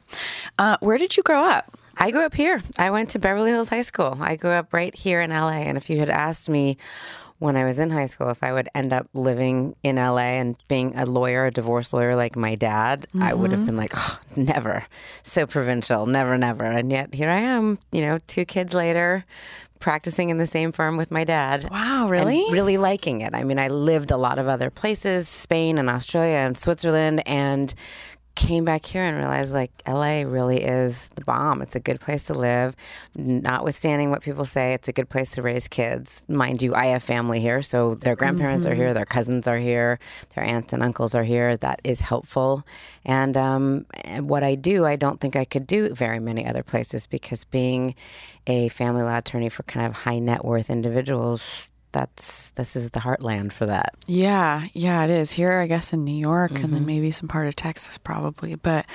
Uh, 0.60 0.78
where 0.80 1.00
did 1.00 1.18
you 1.18 1.24
grow 1.24 1.44
up? 1.44 1.79
I 2.00 2.12
grew 2.12 2.26
up 2.26 2.34
here. 2.34 2.62
I 2.78 2.92
went 2.92 3.10
to 3.10 3.20
Beverly 3.20 3.52
Hills 3.52 3.70
High 3.70 3.82
School. 3.82 4.18
I 4.22 4.38
grew 4.38 4.52
up 4.52 4.74
right 4.74 4.96
here 4.96 5.20
in 5.20 5.32
LA. 5.32 5.60
And 5.60 5.78
if 5.78 5.90
you 5.90 6.00
had 6.00 6.10
asked 6.10 6.50
me 6.50 6.78
when 7.40 7.56
I 7.56 7.66
was 7.66 7.80
in 7.80 7.90
high 7.90 8.06
school 8.06 8.30
if 8.30 8.44
I 8.44 8.52
would 8.52 8.70
end 8.76 8.94
up 8.94 9.08
living 9.14 9.76
in 9.84 9.96
LA 9.96 10.40
and 10.40 10.58
being 10.68 10.96
a 10.96 11.06
lawyer, 11.06 11.46
a 11.46 11.52
divorce 11.52 11.94
lawyer 11.94 12.16
like 12.16 12.36
my 12.36 12.56
dad, 12.56 13.08
I 13.20 13.34
would 13.34 13.52
have 13.52 13.62
mm-hmm. 13.62 13.68
been 13.68 13.78
like, 13.78 13.94
oh, 13.96 14.20
never. 14.36 14.86
So 15.24 15.48
provincial, 15.48 16.06
never, 16.06 16.38
never. 16.38 16.66
And 16.66 16.92
yet 16.92 17.14
here 17.14 17.30
I 17.30 17.40
am, 17.40 17.80
you 17.92 18.02
know, 18.02 18.20
two 18.28 18.46
kids 18.46 18.74
later, 18.74 19.26
practicing 19.80 20.30
in 20.30 20.38
the 20.38 20.48
same 20.48 20.74
firm 20.74 20.98
with 20.98 21.12
my 21.12 21.24
dad. 21.24 21.70
Wow, 21.72 22.08
really? 22.10 22.44
really 22.52 22.78
liking 22.78 23.22
it. 23.22 23.34
I 23.34 23.44
mean, 23.44 23.58
I 23.58 23.70
lived 23.70 24.12
a 24.12 24.18
lot 24.18 24.38
of 24.38 24.48
other 24.48 24.70
places, 24.70 25.30
Spain 25.30 25.78
and 25.78 25.90
Australia 25.90 26.38
and 26.38 26.58
Switzerland, 26.58 27.26
and 27.26 27.74
came 28.40 28.64
back 28.64 28.86
here 28.86 29.04
and 29.04 29.18
realized 29.18 29.54
like 29.54 29.72
LA 29.86 30.22
really 30.22 30.64
is 30.64 31.10
the 31.10 31.26
bomb. 31.26 31.62
It's 31.62 31.76
a 31.76 31.80
good 31.80 32.00
place 32.00 32.28
to 32.28 32.34
live, 32.34 32.74
notwithstanding 33.14 34.12
what 34.12 34.22
people 34.22 34.46
say. 34.46 34.74
It's 34.74 34.88
a 34.88 34.94
good 34.94 35.10
place 35.10 35.32
to 35.32 35.42
raise 35.42 35.68
kids. 35.68 36.26
Mind 36.30 36.62
you, 36.62 36.74
I 36.74 36.86
have 36.88 37.04
family 37.04 37.42
here, 37.42 37.62
so 37.62 37.96
their 37.96 38.16
grandparents 38.16 38.66
mm-hmm. 38.66 38.72
are 38.72 38.76
here, 38.76 38.94
their 38.94 39.06
cousins 39.06 39.46
are 39.46 39.60
here, 39.60 40.00
their 40.36 40.46
aunts 40.46 40.72
and 40.72 40.82
uncles 40.82 41.16
are 41.16 41.24
here. 41.24 41.58
That 41.58 41.82
is 41.84 42.00
helpful. 42.00 42.66
And, 43.04 43.36
um, 43.36 43.86
what 44.20 44.44
I 44.44 44.56
do, 44.56 44.86
I 44.86 44.96
don't 44.96 45.20
think 45.20 45.36
I 45.36 45.44
could 45.44 45.68
do 45.68 45.94
very 45.94 46.20
many 46.20 46.46
other 46.46 46.64
places 46.64 47.08
because 47.08 47.44
being 47.44 47.94
a 48.48 48.70
family 48.70 49.04
law 49.04 49.18
attorney 49.18 49.50
for 49.50 49.64
kind 49.64 49.86
of 49.86 49.94
high 49.94 50.20
net 50.20 50.46
worth 50.46 50.70
individuals 50.70 51.74
that's 51.92 52.52
this 52.52 52.76
is 52.76 52.92
the 52.92 53.00
heartland 53.00 53.52
for 53.52 53.66
that. 53.66 53.94
Yeah, 54.08 54.68
yeah, 54.74 55.04
it 55.04 55.10
is. 55.10 55.32
Here, 55.32 55.60
I 55.60 55.68
guess 55.68 55.94
in 55.94 56.04
New 56.04 56.12
York 56.16 56.52
mm-hmm. 56.52 56.64
and 56.64 56.74
then 56.74 56.82
mm-hmm. 56.82 56.88
maybe 56.88 57.12
some 57.12 57.28
part 57.28 57.48
of 57.48 57.56
Texas 57.56 57.98
probably. 57.98 58.56
But 58.56 58.86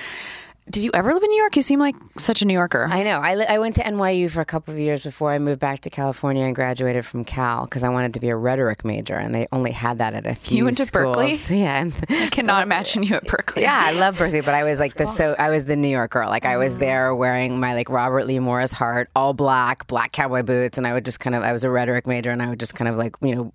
did 0.67 0.83
you 0.83 0.89
ever 0.95 1.13
live 1.13 1.21
in 1.21 1.29
New 1.29 1.37
York? 1.37 1.55
You 1.55 1.61
seem 1.61 1.79
like 1.79 1.95
such 2.17 2.41
a 2.41 2.45
New 2.45 2.55
Yorker. 2.55 2.87
I 2.89 3.03
know. 3.03 3.19
I, 3.19 3.35
li- 3.35 3.45
I 3.47 3.59
went 3.59 3.75
to 3.75 3.83
NYU 3.83 4.31
for 4.31 4.41
a 4.41 4.45
couple 4.45 4.73
of 4.73 4.79
years 4.79 5.03
before 5.03 5.31
I 5.31 5.37
moved 5.37 5.59
back 5.59 5.81
to 5.81 5.91
California 5.91 6.43
and 6.43 6.55
graduated 6.55 7.05
from 7.05 7.23
Cal 7.23 7.65
because 7.65 7.83
I 7.83 7.89
wanted 7.89 8.15
to 8.15 8.19
be 8.19 8.29
a 8.29 8.35
rhetoric 8.35 8.83
major, 8.83 9.13
and 9.13 9.33
they 9.33 9.45
only 9.51 9.71
had 9.71 9.99
that 9.99 10.15
at 10.15 10.25
a 10.25 10.33
few. 10.33 10.57
You 10.57 10.63
went 10.65 10.77
schools. 10.77 10.89
to 10.89 10.93
Berkeley? 10.93 11.37
Yeah. 11.55 11.89
I 12.09 12.27
cannot 12.31 12.63
imagine 12.63 13.03
you 13.03 13.15
at 13.15 13.27
Berkeley. 13.27 13.61
Yeah, 13.61 13.79
I 13.79 13.93
love 13.93 14.17
Berkeley, 14.17 14.41
but 14.41 14.55
I 14.55 14.63
was 14.63 14.79
like 14.79 14.95
the 14.95 15.05
so 15.05 15.35
I 15.37 15.49
was 15.49 15.65
the 15.65 15.75
New 15.75 15.87
York 15.87 16.11
girl. 16.11 16.29
Like 16.29 16.45
I 16.45 16.57
was 16.57 16.75
mm. 16.75 16.79
there 16.79 17.15
wearing 17.15 17.59
my 17.59 17.75
like 17.75 17.89
Robert 17.89 18.25
Lee 18.25 18.39
Morris 18.39 18.73
heart, 18.73 19.09
all 19.15 19.33
black, 19.33 19.85
black 19.87 20.11
cowboy 20.13 20.41
boots, 20.41 20.77
and 20.79 20.87
I 20.87 20.93
would 20.93 21.05
just 21.05 21.19
kind 21.19 21.35
of 21.35 21.43
I 21.43 21.53
was 21.53 21.63
a 21.63 21.69
rhetoric 21.69 22.07
major, 22.07 22.31
and 22.31 22.41
I 22.41 22.49
would 22.49 22.59
just 22.59 22.73
kind 22.73 22.87
of 22.87 22.97
like 22.97 23.15
you 23.21 23.35
know 23.35 23.53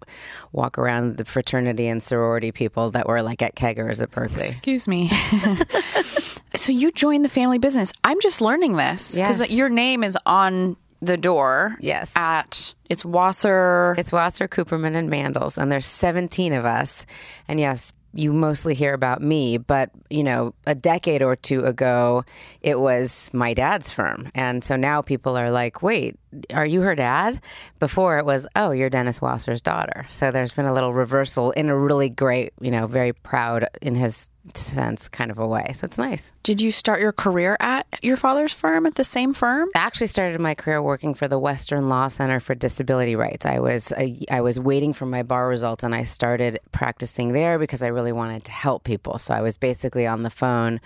walk 0.53 0.79
around 0.79 1.17
the 1.17 1.25
fraternity 1.25 1.89
and 1.89 2.01
sorority 2.01 2.53
people 2.53 2.93
that 2.93 3.09
were 3.09 3.21
like 3.23 3.43
at 3.43 3.57
keggers 3.57 4.01
at 4.01 4.13
Berkeley. 4.13 4.37
Excuse 4.37 4.87
me. 4.87 5.11
so 6.57 6.73
you 6.73 6.93
joined 6.93 7.25
the 7.25 7.29
family 7.29 7.59
business. 7.59 7.93
I'm 8.05 8.21
just 8.21 8.41
learning 8.41 8.77
this 8.77 9.15
because 9.15 9.41
yes. 9.41 9.51
your 9.51 9.69
name 9.69 10.05
is 10.05 10.19
on 10.27 10.77
the 11.01 11.17
door. 11.17 11.77
Yes. 11.81 12.17
At 12.17 12.75
it's 12.89 13.05
Wasser. 13.05 13.95
It's 13.99 14.13
Wasser, 14.13 14.49
Cooperman, 14.49 14.95
and 14.95 15.11
Mandles, 15.11 15.59
and 15.59 15.71
there's 15.71 15.87
17 15.87 16.53
of 16.53 16.65
us. 16.65 17.07
And 17.49 17.59
yes, 17.59 17.93
you 18.13 18.33
mostly 18.33 18.75
hear 18.75 18.93
about 18.93 19.23
me, 19.23 19.57
but 19.59 19.91
you 20.09 20.25
know, 20.25 20.55
a 20.67 20.75
decade 20.75 21.23
or 21.23 21.37
two 21.37 21.65
ago, 21.65 22.25
it 22.61 22.79
was 22.79 23.33
my 23.33 23.55
dad's 23.55 23.91
firm, 23.91 24.29
and 24.35 24.65
so 24.65 24.75
now 24.77 25.01
people 25.01 25.37
are 25.37 25.51
like, 25.51 25.83
"Wait, 25.83 26.19
are 26.53 26.67
you 26.67 26.81
her 26.83 26.97
dad?" 26.97 27.41
Before 27.79 28.19
it 28.19 28.25
was, 28.25 28.47
"Oh, 28.57 28.73
you're 28.73 28.91
Dennis 28.91 29.23
Wasser's 29.23 29.61
daughter." 29.61 30.07
So 30.09 30.33
there's 30.33 30.53
been 30.53 30.65
a 30.65 30.75
little 30.75 30.93
reversal 30.93 31.53
in 31.53 31.69
a 31.69 31.79
really 31.79 32.09
great, 32.09 32.53
you 32.61 32.73
know, 32.73 32.89
very 32.89 33.13
proud 33.13 33.67
in 33.81 33.95
his 33.95 34.29
sense 34.57 35.09
kind 35.09 35.31
of 35.31 35.39
a 35.39 35.47
way. 35.47 35.73
So 35.75 35.85
it's 35.85 35.99
nice. 35.99 36.33
Did 36.43 36.61
you 36.61 36.71
start 36.71 37.01
your 37.01 37.13
career 37.13 37.57
at 37.61 37.87
your 38.03 38.17
father's 38.17 38.53
firm 38.53 38.87
at 38.87 38.95
the 38.95 39.05
same 39.05 39.35
firm? 39.35 39.69
I 39.75 39.81
actually 39.81 40.07
started 40.09 40.41
my 40.41 40.55
career 40.55 40.83
working 40.83 41.15
for 41.15 41.29
the 41.29 41.39
Western 41.39 41.89
Law 41.89 42.09
Center 42.09 42.41
for 42.41 42.55
Disability 42.55 43.17
Rights. 43.17 43.47
I 43.47 43.61
was 43.61 43.93
a, 43.97 44.17
I 44.31 44.41
was 44.41 44.59
waiting 44.59 44.93
for 44.93 45.07
my 45.07 45.23
bar 45.23 45.49
results 45.49 45.85
and 45.85 45.95
I 45.95 46.05
started 46.05 46.59
practicing 46.73 47.33
there 47.33 47.59
because 47.59 47.83
I 47.83 47.89
really 47.89 48.13
wanted 48.13 48.45
to 48.45 48.53
help 48.53 48.85
people. 48.85 49.19
So 49.19 49.35
I 49.35 49.41
was 49.41 49.57
basically 49.57 50.07
on 50.07 50.23
the 50.23 50.31
phone 50.31 50.81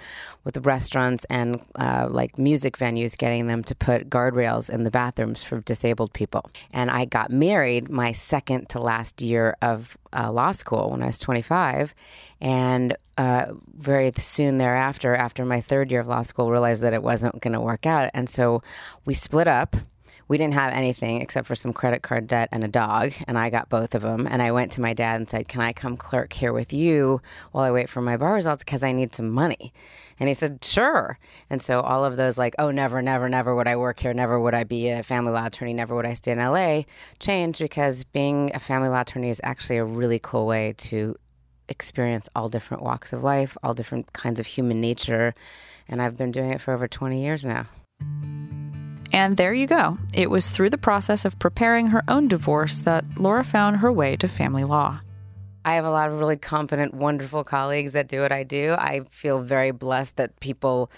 with 0.45 0.55
the 0.55 0.61
restaurants 0.61 1.25
and 1.31 1.61
uh, 1.77 2.09
like 2.11 2.39
music 2.39 2.77
venues 2.77 3.17
getting 3.17 3.47
them 3.47 3.63
to 3.65 3.75
put 3.75 4.11
guardrails 4.11 4.71
in 4.71 4.85
the 4.85 4.91
bathrooms 4.91 5.43
for 5.43 5.61
disabled 5.61 6.13
people. 6.13 6.51
And 6.73 6.91
I 6.91 7.05
got 7.05 7.31
married 7.31 7.89
my 7.89 8.13
second 8.13 8.69
to 8.71 8.81
last 8.81 9.23
year 9.23 9.57
of 9.63 9.97
uh, 10.15 10.33
law 10.33 10.53
school 10.53 10.91
when 10.91 11.03
I 11.03 11.07
was 11.07 11.19
25, 11.19 11.95
and 12.41 12.97
uh, 13.19 13.47
very 13.77 14.13
soon 14.17 14.59
thereafter, 14.59 15.15
after 15.15 15.45
my 15.45 15.61
third 15.61 15.91
year 15.91 16.01
of 16.01 16.07
law 16.07 16.23
school, 16.23 16.51
realized 16.51 16.83
that 16.83 16.93
it 16.93 17.03
wasn't 17.03 17.41
going 17.41 17.53
to 17.53 17.61
work 17.61 17.87
out, 17.87 18.11
and 18.15 18.29
so 18.29 18.63
we 19.05 19.15
split 19.15 19.49
up. 19.49 19.77
We 20.29 20.39
didn't 20.39 20.55
have 20.55 20.73
anything 20.73 21.21
except 21.21 21.47
for 21.47 21.55
some 21.55 21.73
credit 21.73 22.03
card 22.03 22.27
debt 22.27 22.49
and 22.53 22.65
a 22.65 22.69
dog, 22.69 23.13
and 23.27 23.39
I 23.39 23.51
got 23.51 23.69
both 23.69 23.95
of 23.95 24.03
them. 24.03 24.27
And 24.27 24.41
I 24.41 24.53
went 24.53 24.73
to 24.73 24.81
my 24.81 24.95
dad 24.95 25.17
and 25.17 25.29
said, 25.29 25.49
"Can 25.49 25.61
I 25.61 25.73
come 25.73 25.97
clerk 25.97 26.33
here 26.33 26.53
with 26.53 26.73
you 26.73 27.21
while 27.53 27.65
I 27.65 27.71
wait 27.71 27.89
for 27.89 28.01
my 28.01 28.17
bar 28.17 28.35
results? 28.35 28.65
Because 28.65 28.83
I 28.83 28.93
need 28.93 29.15
some 29.15 29.31
money." 29.31 29.73
And 30.21 30.29
he 30.29 30.35
said, 30.35 30.65
sure. 30.65 31.19
And 31.51 31.61
so 31.61 31.81
all 31.81 32.05
of 32.05 32.17
those, 32.17 32.39
like, 32.39 32.55
oh, 32.59 32.71
never, 32.71 33.03
never, 33.03 33.29
never 33.29 33.55
would 33.55 33.67
I 33.67 33.77
work 33.77 34.01
here, 34.01 34.15
never 34.15 34.39
would 34.41 34.55
I 34.55 34.65
be 34.65 34.89
a 34.89 35.03
family 35.03 35.33
law 35.33 35.47
attorney, 35.47 35.75
never 35.75 35.95
would 35.95 36.07
I 36.07 36.15
stay 36.15 36.33
in 36.33 36.39
LA, 36.39 36.83
changed 37.19 37.61
because 37.61 38.05
being 38.05 38.51
a 38.55 38.61
family 38.61 38.89
law 38.89 39.01
attorney 39.01 39.31
is 39.31 39.41
actually 39.43 39.79
a 39.79 39.85
really 39.85 40.21
cool 40.23 40.47
way 40.47 40.75
to 40.79 41.17
experience 41.69 42.29
all 42.37 42.49
different 42.49 42.83
walks 42.83 43.13
of 43.13 43.25
life, 43.25 43.57
all 43.63 43.75
different 43.75 44.13
kinds 44.13 44.39
of 44.39 44.47
human 44.47 44.81
nature. 44.81 45.35
And 45.89 46.01
I've 46.01 46.17
been 46.17 46.31
doing 46.31 46.51
it 46.51 46.61
for 46.61 46.73
over 46.73 46.87
20 46.87 47.23
years 47.23 47.45
now. 47.45 47.67
And 49.15 49.37
there 49.37 49.55
you 49.55 49.69
go. 49.69 49.97
It 50.13 50.29
was 50.29 50.51
through 50.51 50.71
the 50.71 50.77
process 50.77 51.25
of 51.25 51.39
preparing 51.39 51.87
her 51.87 52.03
own 52.09 52.27
divorce 52.27 52.81
that 52.81 53.05
Laura 53.17 53.45
found 53.45 53.77
her 53.77 53.93
way 53.93 54.17
to 54.17 54.27
family 54.27 54.65
law. 54.65 55.03
I 55.65 55.75
have 55.75 55.85
a 55.85 55.91
lot 55.91 56.11
of 56.11 56.19
really 56.19 56.37
competent, 56.37 56.95
wonderful 56.95 57.45
colleagues 57.45 57.93
that 57.93 58.09
do 58.09 58.23
what 58.23 58.33
I 58.33 58.43
do. 58.43 58.75
I 58.77 59.03
feel 59.11 59.39
very 59.39 59.71
blessed 59.71 60.17
that 60.17 60.41
people 60.41 60.91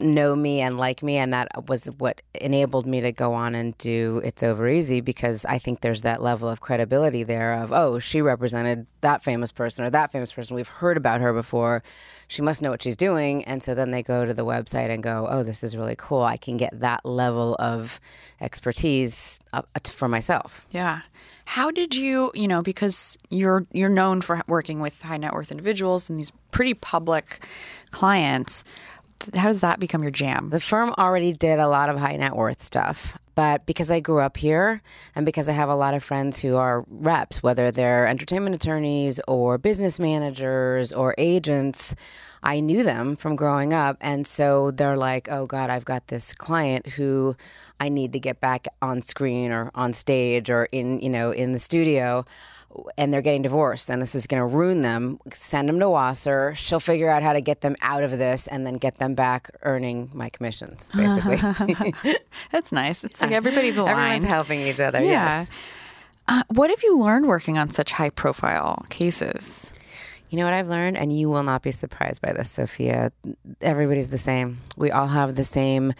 know 0.00 0.36
me 0.36 0.60
and 0.60 0.78
like 0.78 1.02
me 1.02 1.16
and 1.16 1.32
that 1.32 1.48
was 1.68 1.86
what 1.98 2.22
enabled 2.40 2.86
me 2.86 3.00
to 3.00 3.10
go 3.10 3.32
on 3.32 3.54
and 3.54 3.76
do 3.78 4.20
it's 4.24 4.44
over 4.44 4.68
easy 4.68 5.00
because 5.00 5.44
i 5.46 5.58
think 5.58 5.80
there's 5.80 6.02
that 6.02 6.22
level 6.22 6.48
of 6.48 6.60
credibility 6.60 7.24
there 7.24 7.54
of 7.54 7.72
oh 7.72 7.98
she 7.98 8.22
represented 8.22 8.86
that 9.00 9.22
famous 9.22 9.52
person 9.52 9.84
or 9.84 9.90
that 9.90 10.12
famous 10.12 10.32
person. 10.32 10.56
We've 10.56 10.68
heard 10.68 10.96
about 10.96 11.20
her 11.20 11.32
before. 11.32 11.82
She 12.26 12.42
must 12.42 12.62
know 12.62 12.70
what 12.70 12.82
she's 12.82 12.96
doing. 12.96 13.44
And 13.44 13.62
so 13.62 13.74
then 13.74 13.90
they 13.90 14.02
go 14.02 14.24
to 14.24 14.34
the 14.34 14.44
website 14.44 14.90
and 14.90 15.02
go 15.02 15.26
oh 15.30 15.42
this 15.42 15.62
is 15.62 15.76
really 15.76 15.96
cool. 15.96 16.22
I 16.22 16.36
can 16.36 16.56
get 16.56 16.78
that 16.80 17.04
level 17.04 17.56
of 17.58 18.00
expertise 18.40 19.40
uh, 19.52 19.62
for 19.84 20.08
myself. 20.08 20.66
Yeah. 20.70 21.00
How 21.44 21.70
did 21.70 21.94
you, 21.94 22.30
you 22.34 22.46
know, 22.46 22.60
because 22.62 23.18
you're 23.30 23.64
you're 23.72 23.88
known 23.88 24.20
for 24.20 24.42
working 24.46 24.80
with 24.80 25.00
high 25.02 25.16
net 25.16 25.32
worth 25.32 25.50
individuals 25.50 26.10
and 26.10 26.18
these 26.18 26.32
pretty 26.50 26.74
public 26.74 27.44
clients, 27.90 28.64
how 29.34 29.48
does 29.48 29.60
that 29.60 29.80
become 29.80 30.02
your 30.02 30.10
jam? 30.10 30.50
The 30.50 30.60
firm 30.60 30.94
already 30.98 31.32
did 31.32 31.58
a 31.58 31.68
lot 31.68 31.88
of 31.88 31.98
high 31.98 32.16
net 32.16 32.36
worth 32.36 32.62
stuff. 32.62 33.18
But 33.34 33.66
because 33.66 33.88
I 33.88 34.00
grew 34.00 34.18
up 34.18 34.36
here 34.36 34.82
and 35.14 35.24
because 35.24 35.48
I 35.48 35.52
have 35.52 35.68
a 35.68 35.76
lot 35.76 35.94
of 35.94 36.02
friends 36.02 36.40
who 36.40 36.56
are 36.56 36.84
reps, 36.88 37.40
whether 37.40 37.70
they're 37.70 38.04
entertainment 38.04 38.56
attorneys 38.56 39.20
or 39.28 39.58
business 39.58 40.00
managers 40.00 40.92
or 40.92 41.14
agents, 41.18 41.94
I 42.42 42.58
knew 42.58 42.82
them 42.82 43.14
from 43.14 43.36
growing 43.36 43.72
up. 43.72 43.96
And 44.00 44.26
so 44.26 44.72
they're 44.72 44.96
like, 44.96 45.28
oh 45.30 45.46
God, 45.46 45.70
I've 45.70 45.84
got 45.84 46.08
this 46.08 46.32
client 46.32 46.88
who 46.88 47.36
I 47.78 47.90
need 47.90 48.12
to 48.14 48.18
get 48.18 48.40
back 48.40 48.66
on 48.82 49.02
screen 49.02 49.52
or 49.52 49.70
on 49.72 49.92
stage 49.92 50.50
or 50.50 50.64
in, 50.72 50.98
you 50.98 51.10
know, 51.10 51.30
in 51.30 51.52
the 51.52 51.60
studio 51.60 52.24
and 52.96 53.12
they're 53.12 53.22
getting 53.22 53.42
divorced 53.42 53.90
and 53.90 54.00
this 54.00 54.14
is 54.14 54.26
going 54.26 54.40
to 54.40 54.46
ruin 54.46 54.82
them, 54.82 55.18
send 55.32 55.68
them 55.68 55.80
to 55.80 55.88
Wasser. 55.88 56.54
She'll 56.54 56.80
figure 56.80 57.08
out 57.08 57.22
how 57.22 57.32
to 57.32 57.40
get 57.40 57.60
them 57.60 57.76
out 57.82 58.02
of 58.02 58.10
this 58.10 58.46
and 58.46 58.66
then 58.66 58.74
get 58.74 58.98
them 58.98 59.14
back 59.14 59.50
earning 59.62 60.10
my 60.14 60.28
commissions, 60.28 60.88
basically. 60.96 61.94
That's 62.52 62.72
nice. 62.72 63.04
It's 63.04 63.20
like 63.20 63.32
everybody's 63.32 63.76
aligned. 63.78 63.98
Everyone's 63.98 64.32
helping 64.32 64.60
each 64.60 64.80
other, 64.80 65.00
yeah. 65.00 65.40
yes. 65.40 65.50
Uh, 66.26 66.42
what 66.48 66.68
have 66.70 66.82
you 66.82 66.98
learned 66.98 67.26
working 67.26 67.56
on 67.56 67.70
such 67.70 67.92
high 67.92 68.10
profile 68.10 68.84
cases? 68.90 69.72
You 70.28 70.36
know 70.36 70.44
what 70.44 70.52
I've 70.52 70.68
learned, 70.68 70.98
and 70.98 71.16
you 71.16 71.30
will 71.30 71.42
not 71.42 71.62
be 71.62 71.72
surprised 71.72 72.20
by 72.20 72.34
this, 72.34 72.50
Sophia. 72.50 73.12
Everybody's 73.62 74.08
the 74.08 74.18
same. 74.18 74.58
We 74.76 74.90
all 74.90 75.06
have 75.06 75.36
the 75.36 75.44
same 75.44 75.94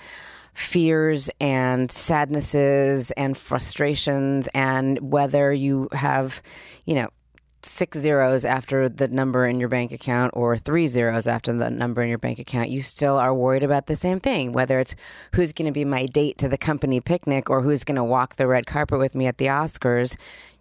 fears 0.59 1.31
and 1.41 1.89
sadnesses 1.89 3.13
and 3.13 3.37
frustrations, 3.37 4.49
and 4.55 4.99
whether 4.99 5.53
you 5.53 5.89
have, 5.93 6.43
you 6.85 6.97
know, 6.97 7.09
six 7.63 7.99
zeros 7.99 8.45
after 8.45 8.89
the 8.89 9.07
number 9.07 9.47
in 9.47 9.61
your 9.61 9.69
bank 9.69 9.93
account 9.93 10.33
or 10.35 10.57
three 10.57 10.89
zeros 10.89 11.29
after 11.29 11.53
the 11.53 11.71
number 11.71 12.03
in 12.03 12.09
your 12.09 12.19
bank 12.19 12.41
account, 12.41 12.71
you 12.71 12.83
still 12.83 13.17
are 13.17 13.33
worried 13.33 13.63
about 13.63 13.87
the 13.87 13.95
same 13.95 14.19
thing. 14.19 14.53
Whether 14.53 14.81
it's 14.81 14.97
who's 15.35 15.53
going 15.53 15.67
to 15.67 15.73
be 15.73 15.85
my 15.85 16.07
date 16.07 16.39
to 16.39 16.49
the 16.49 16.59
company 16.59 17.01
picnic 17.01 17.51
or 17.51 17.63
who's 17.63 17.85
going 17.85 17.97
to 17.97 18.05
walk 18.05 18.35
the 18.35 18.49
red 18.49 18.67
carpet 18.67 18.99
with 18.99 19.15
me 19.15 19.27
at 19.27 19.39
the 19.39 19.47
Oscars, 19.47 20.17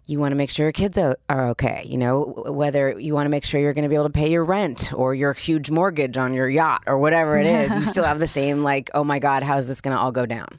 you 0.08 0.18
want 0.18 0.32
to 0.32 0.36
make 0.36 0.50
sure 0.50 0.64
your 0.64 0.72
kids 0.72 0.96
are, 0.96 1.18
okay. 1.30 1.84
You 1.86 1.98
know, 1.98 2.42
whether 2.46 2.98
you 2.98 3.12
want 3.12 3.26
to 3.26 3.30
make 3.30 3.44
sure 3.44 3.60
you're 3.60 3.74
going 3.74 3.84
to 3.84 3.90
be 3.90 3.94
able 3.94 4.06
to 4.06 4.10
pay 4.10 4.30
your 4.30 4.42
rent 4.42 4.92
or 4.94 5.14
your 5.14 5.34
huge 5.34 5.70
mortgage 5.70 6.16
on 6.16 6.32
your 6.32 6.48
yacht 6.48 6.82
or 6.86 6.98
whatever 6.98 7.38
it 7.38 7.44
is, 7.44 7.76
you 7.76 7.84
still 7.84 8.04
have 8.12 8.18
the 8.18 8.26
same, 8.26 8.62
like, 8.62 8.90
oh 8.94 9.04
my 9.04 9.18
God, 9.18 9.42
how's 9.42 9.66
this 9.66 9.82
going 9.82 9.94
to 9.94 10.00
all 10.00 10.10
go 10.10 10.24
down? 10.24 10.58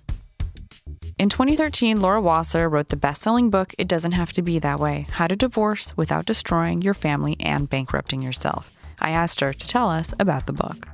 In 1.17 1.29
2013, 1.29 1.99
Laura 1.99 2.21
Wasser 2.21 2.69
wrote 2.69 2.89
the 2.89 2.95
best 2.95 3.23
selling 3.23 3.49
book, 3.49 3.73
It 3.77 3.87
Doesn't 3.87 4.13
Have 4.13 4.31
to 4.33 4.43
Be 4.43 4.59
That 4.59 4.79
Way 4.79 5.07
How 5.11 5.27
to 5.27 5.35
Divorce 5.35 5.97
Without 5.97 6.25
Destroying 6.25 6.83
Your 6.83 6.93
Family 6.93 7.35
and 7.39 7.69
Bankrupting 7.69 8.21
Yourself. 8.21 8.71
I 8.99 9.09
asked 9.09 9.39
her 9.41 9.51
to 9.51 9.67
tell 9.67 9.89
us 9.89 10.13
about 10.19 10.45
the 10.45 10.53
book. 10.53 10.87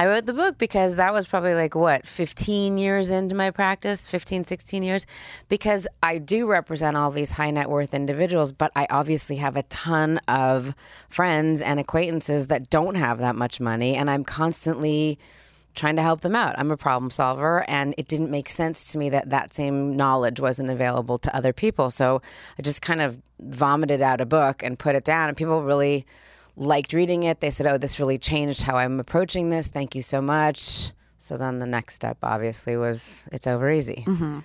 I 0.00 0.06
wrote 0.06 0.26
the 0.26 0.32
book 0.32 0.58
because 0.58 0.94
that 0.94 1.12
was 1.12 1.26
probably 1.26 1.54
like 1.54 1.74
what 1.74 2.06
15 2.06 2.78
years 2.78 3.10
into 3.10 3.34
my 3.34 3.50
practice, 3.50 4.08
15 4.08 4.44
16 4.44 4.84
years 4.84 5.06
because 5.48 5.88
I 6.02 6.18
do 6.18 6.46
represent 6.46 6.96
all 6.96 7.10
these 7.10 7.32
high 7.32 7.50
net 7.50 7.68
worth 7.68 7.94
individuals, 7.94 8.52
but 8.52 8.70
I 8.76 8.86
obviously 8.90 9.36
have 9.36 9.56
a 9.56 9.64
ton 9.64 10.20
of 10.28 10.76
friends 11.08 11.60
and 11.60 11.80
acquaintances 11.80 12.46
that 12.46 12.70
don't 12.70 12.94
have 12.94 13.18
that 13.18 13.34
much 13.34 13.60
money 13.60 13.96
and 13.96 14.08
I'm 14.08 14.24
constantly 14.24 15.18
trying 15.74 15.96
to 15.96 16.02
help 16.02 16.20
them 16.20 16.36
out. 16.36 16.54
I'm 16.58 16.70
a 16.70 16.76
problem 16.76 17.10
solver, 17.10 17.64
and 17.68 17.94
it 17.96 18.08
didn't 18.08 18.30
make 18.30 18.48
sense 18.48 18.90
to 18.92 18.98
me 18.98 19.10
that 19.10 19.30
that 19.30 19.54
same 19.54 19.96
knowledge 19.96 20.40
wasn't 20.40 20.70
available 20.70 21.18
to 21.20 21.34
other 21.34 21.52
people. 21.52 21.90
So 21.90 22.20
I 22.58 22.62
just 22.62 22.82
kind 22.82 23.00
of 23.00 23.18
vomited 23.38 24.02
out 24.02 24.20
a 24.20 24.26
book 24.26 24.62
and 24.64 24.76
put 24.78 24.96
it 24.96 25.04
down, 25.04 25.28
and 25.28 25.36
people 25.36 25.62
really 25.62 26.04
liked 26.58 26.92
reading 26.92 27.22
it. 27.22 27.40
They 27.40 27.50
said, 27.50 27.66
Oh, 27.66 27.78
this 27.78 27.98
really 27.98 28.18
changed 28.18 28.62
how 28.62 28.76
I'm 28.76 29.00
approaching 29.00 29.50
this. 29.50 29.68
Thank 29.68 29.94
you 29.94 30.02
so 30.02 30.20
much. 30.20 30.92
So 31.18 31.36
then 31.36 31.58
the 31.58 31.66
next 31.66 31.94
step, 31.94 32.18
obviously, 32.22 32.76
was 32.76 33.28
it's 33.32 33.46
over 33.46 33.70
easy. 33.70 34.04
Mm-hmm. 34.06 34.40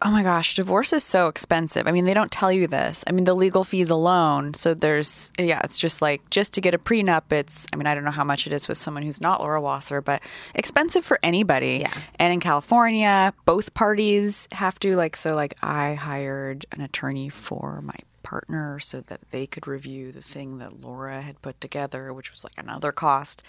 Oh 0.00 0.12
my 0.12 0.22
gosh, 0.22 0.54
divorce 0.54 0.92
is 0.92 1.02
so 1.02 1.26
expensive. 1.26 1.88
I 1.88 1.92
mean, 1.92 2.04
they 2.04 2.14
don't 2.14 2.30
tell 2.30 2.52
you 2.52 2.68
this. 2.68 3.02
I 3.08 3.12
mean, 3.12 3.24
the 3.24 3.34
legal 3.34 3.64
fees 3.64 3.90
alone. 3.90 4.54
So 4.54 4.72
there's, 4.72 5.32
yeah, 5.38 5.60
it's 5.64 5.76
just 5.76 6.00
like 6.00 6.30
just 6.30 6.54
to 6.54 6.60
get 6.60 6.72
a 6.72 6.78
prenup. 6.78 7.32
It's, 7.32 7.66
I 7.72 7.76
mean, 7.76 7.88
I 7.88 7.96
don't 7.96 8.04
know 8.04 8.12
how 8.12 8.22
much 8.22 8.46
it 8.46 8.52
is 8.52 8.68
with 8.68 8.78
someone 8.78 9.02
who's 9.02 9.20
not 9.20 9.40
Laura 9.40 9.60
Wasser, 9.60 10.00
but 10.00 10.22
expensive 10.54 11.04
for 11.04 11.18
anybody. 11.24 11.78
Yeah. 11.80 11.92
And 12.20 12.32
in 12.32 12.38
California, 12.38 13.34
both 13.44 13.74
parties 13.74 14.46
have 14.52 14.78
to 14.80 14.94
like. 14.94 15.16
So 15.16 15.34
like, 15.34 15.54
I 15.64 15.94
hired 15.94 16.64
an 16.70 16.80
attorney 16.80 17.28
for 17.28 17.82
my 17.82 17.96
partner 18.28 18.78
so 18.78 19.00
that 19.00 19.30
they 19.30 19.46
could 19.46 19.66
review 19.66 20.12
the 20.12 20.20
thing 20.20 20.58
that 20.58 20.82
Laura 20.82 21.22
had 21.22 21.40
put 21.40 21.58
together, 21.62 22.12
which 22.12 22.30
was 22.30 22.44
like 22.44 22.52
another 22.58 22.92
cost. 22.92 23.42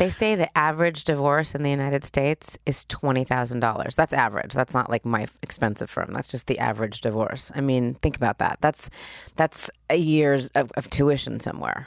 They 0.00 0.10
say 0.10 0.34
the 0.34 0.56
average 0.58 1.04
divorce 1.04 1.54
in 1.54 1.62
the 1.62 1.70
United 1.70 2.04
States 2.04 2.58
is 2.66 2.84
$20,000. 2.86 3.94
That's 3.94 4.12
average. 4.12 4.52
That's 4.52 4.74
not 4.74 4.90
like 4.90 5.04
my 5.04 5.28
expensive 5.44 5.88
firm. 5.88 6.10
That's 6.12 6.26
just 6.26 6.48
the 6.48 6.58
average 6.58 7.02
divorce. 7.02 7.52
I 7.54 7.60
mean, 7.60 7.94
think 7.94 8.16
about 8.16 8.38
that. 8.38 8.58
That's 8.60 8.90
that's 9.36 9.70
a 9.90 9.96
year's 9.96 10.48
of, 10.48 10.72
of 10.76 10.90
tuition 10.90 11.38
somewhere. 11.38 11.86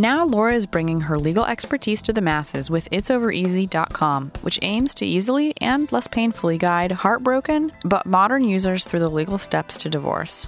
Now, 0.00 0.24
Laura 0.24 0.54
is 0.54 0.64
bringing 0.64 1.00
her 1.00 1.18
legal 1.18 1.44
expertise 1.44 2.02
to 2.02 2.12
the 2.12 2.20
masses 2.20 2.70
with 2.70 2.88
it'sovereasy.com, 2.90 4.30
which 4.42 4.60
aims 4.62 4.94
to 4.94 5.04
easily 5.06 5.54
and 5.60 5.90
less 5.90 6.06
painfully 6.06 6.56
guide 6.56 6.92
heartbroken 6.92 7.72
but 7.84 8.06
modern 8.06 8.44
users 8.44 8.84
through 8.84 9.00
the 9.00 9.10
legal 9.10 9.38
steps 9.38 9.76
to 9.78 9.88
divorce 9.88 10.46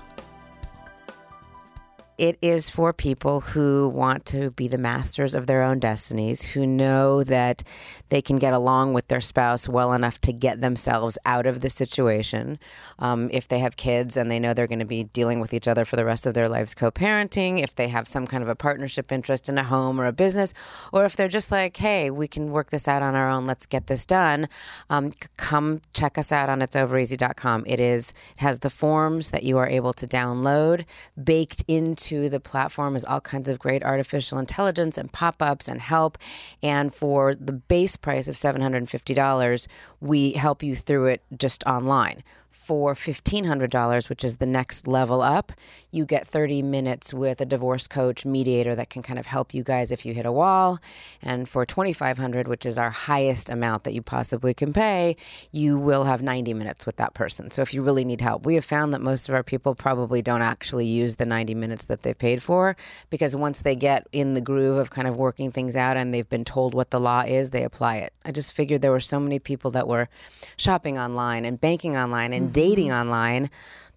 it 2.20 2.36
is 2.42 2.68
for 2.68 2.92
people 2.92 3.40
who 3.40 3.88
want 3.88 4.26
to 4.26 4.50
be 4.50 4.68
the 4.68 4.76
masters 4.76 5.34
of 5.34 5.46
their 5.46 5.62
own 5.62 5.78
destinies, 5.78 6.42
who 6.42 6.66
know 6.66 7.24
that 7.24 7.62
they 8.10 8.20
can 8.20 8.36
get 8.36 8.52
along 8.52 8.92
with 8.92 9.08
their 9.08 9.22
spouse 9.22 9.66
well 9.66 9.94
enough 9.94 10.20
to 10.20 10.30
get 10.30 10.60
themselves 10.60 11.16
out 11.24 11.46
of 11.46 11.62
the 11.62 11.70
situation. 11.70 12.58
Um, 12.98 13.30
if 13.32 13.48
they 13.48 13.58
have 13.60 13.78
kids 13.78 14.18
and 14.18 14.30
they 14.30 14.38
know 14.38 14.52
they're 14.52 14.66
going 14.66 14.80
to 14.80 14.84
be 14.84 15.04
dealing 15.04 15.40
with 15.40 15.54
each 15.54 15.66
other 15.66 15.86
for 15.86 15.96
the 15.96 16.04
rest 16.04 16.26
of 16.26 16.34
their 16.34 16.46
lives 16.46 16.74
co 16.74 16.90
parenting, 16.90 17.62
if 17.62 17.74
they 17.74 17.88
have 17.88 18.06
some 18.06 18.26
kind 18.26 18.42
of 18.42 18.50
a 18.50 18.54
partnership 18.54 19.10
interest 19.10 19.48
in 19.48 19.56
a 19.56 19.64
home 19.64 19.98
or 19.98 20.04
a 20.04 20.12
business, 20.12 20.52
or 20.92 21.06
if 21.06 21.16
they're 21.16 21.26
just 21.26 21.50
like, 21.50 21.78
hey, 21.78 22.10
we 22.10 22.28
can 22.28 22.50
work 22.50 22.68
this 22.68 22.86
out 22.86 23.00
on 23.02 23.14
our 23.14 23.30
own, 23.30 23.46
let's 23.46 23.64
get 23.64 23.86
this 23.86 24.04
done, 24.04 24.46
um, 24.90 25.14
come 25.38 25.80
check 25.94 26.18
us 26.18 26.32
out 26.32 26.50
on 26.50 26.60
it'sovereasy.com. 26.60 27.64
It 27.66 27.80
is, 27.80 28.12
it 28.32 28.40
has 28.40 28.58
the 28.58 28.68
forms 28.68 29.30
that 29.30 29.42
you 29.42 29.56
are 29.56 29.68
able 29.68 29.94
to 29.94 30.06
download 30.06 30.84
baked 31.24 31.64
into 31.66 32.09
to 32.10 32.28
the 32.28 32.40
platform 32.40 32.96
is 32.96 33.04
all 33.04 33.20
kinds 33.20 33.48
of 33.48 33.60
great 33.60 33.84
artificial 33.84 34.38
intelligence 34.38 34.98
and 34.98 35.12
pop 35.12 35.40
ups 35.40 35.68
and 35.68 35.80
help. 35.80 36.18
And 36.60 36.92
for 36.92 37.36
the 37.36 37.52
base 37.52 37.96
price 37.96 38.26
of 38.26 38.34
$750, 38.34 39.68
we 40.00 40.32
help 40.32 40.62
you 40.64 40.74
through 40.74 41.06
it 41.06 41.22
just 41.38 41.62
online 41.64 42.24
for 42.70 42.94
$1,500, 42.94 44.08
which 44.08 44.22
is 44.22 44.36
the 44.36 44.46
next 44.46 44.86
level 44.86 45.22
up, 45.22 45.50
you 45.90 46.04
get 46.04 46.24
30 46.24 46.62
minutes 46.62 47.12
with 47.12 47.40
a 47.40 47.44
divorce 47.44 47.88
coach 47.88 48.24
mediator 48.24 48.76
that 48.76 48.90
can 48.90 49.02
kind 49.02 49.18
of 49.18 49.26
help 49.26 49.52
you 49.52 49.64
guys 49.64 49.90
if 49.90 50.06
you 50.06 50.14
hit 50.14 50.24
a 50.24 50.30
wall. 50.30 50.78
And 51.20 51.48
for 51.48 51.66
2500 51.66 52.46
which 52.46 52.64
is 52.64 52.78
our 52.78 52.90
highest 52.90 53.50
amount 53.50 53.82
that 53.82 53.92
you 53.92 54.02
possibly 54.02 54.54
can 54.54 54.72
pay, 54.72 55.16
you 55.50 55.78
will 55.78 56.04
have 56.04 56.22
90 56.22 56.54
minutes 56.54 56.86
with 56.86 56.94
that 56.98 57.12
person. 57.12 57.50
So 57.50 57.60
if 57.60 57.74
you 57.74 57.82
really 57.82 58.04
need 58.04 58.20
help, 58.20 58.46
we 58.46 58.54
have 58.54 58.64
found 58.64 58.94
that 58.94 59.00
most 59.00 59.28
of 59.28 59.34
our 59.34 59.42
people 59.42 59.74
probably 59.74 60.22
don't 60.22 60.42
actually 60.42 60.86
use 60.86 61.16
the 61.16 61.26
90 61.26 61.56
minutes 61.56 61.86
that 61.86 62.04
they 62.04 62.14
paid 62.14 62.40
for 62.40 62.76
because 63.10 63.34
once 63.34 63.62
they 63.62 63.74
get 63.74 64.06
in 64.12 64.34
the 64.34 64.40
groove 64.40 64.78
of 64.78 64.90
kind 64.90 65.08
of 65.08 65.16
working 65.16 65.50
things 65.50 65.74
out 65.74 65.96
and 65.96 66.14
they've 66.14 66.28
been 66.28 66.44
told 66.44 66.74
what 66.74 66.90
the 66.90 67.00
law 67.00 67.22
is, 67.22 67.50
they 67.50 67.64
apply 67.64 67.96
it. 67.96 68.12
I 68.24 68.30
just 68.30 68.52
figured 68.52 68.80
there 68.80 68.92
were 68.92 69.00
so 69.00 69.18
many 69.18 69.40
people 69.40 69.72
that 69.72 69.88
were 69.88 70.08
shopping 70.56 71.00
online 71.00 71.44
and 71.44 71.60
banking 71.60 71.96
online 71.96 72.32
and 72.32 72.44
mm-hmm 72.44 72.59
dating 72.60 72.92
online, 72.92 73.50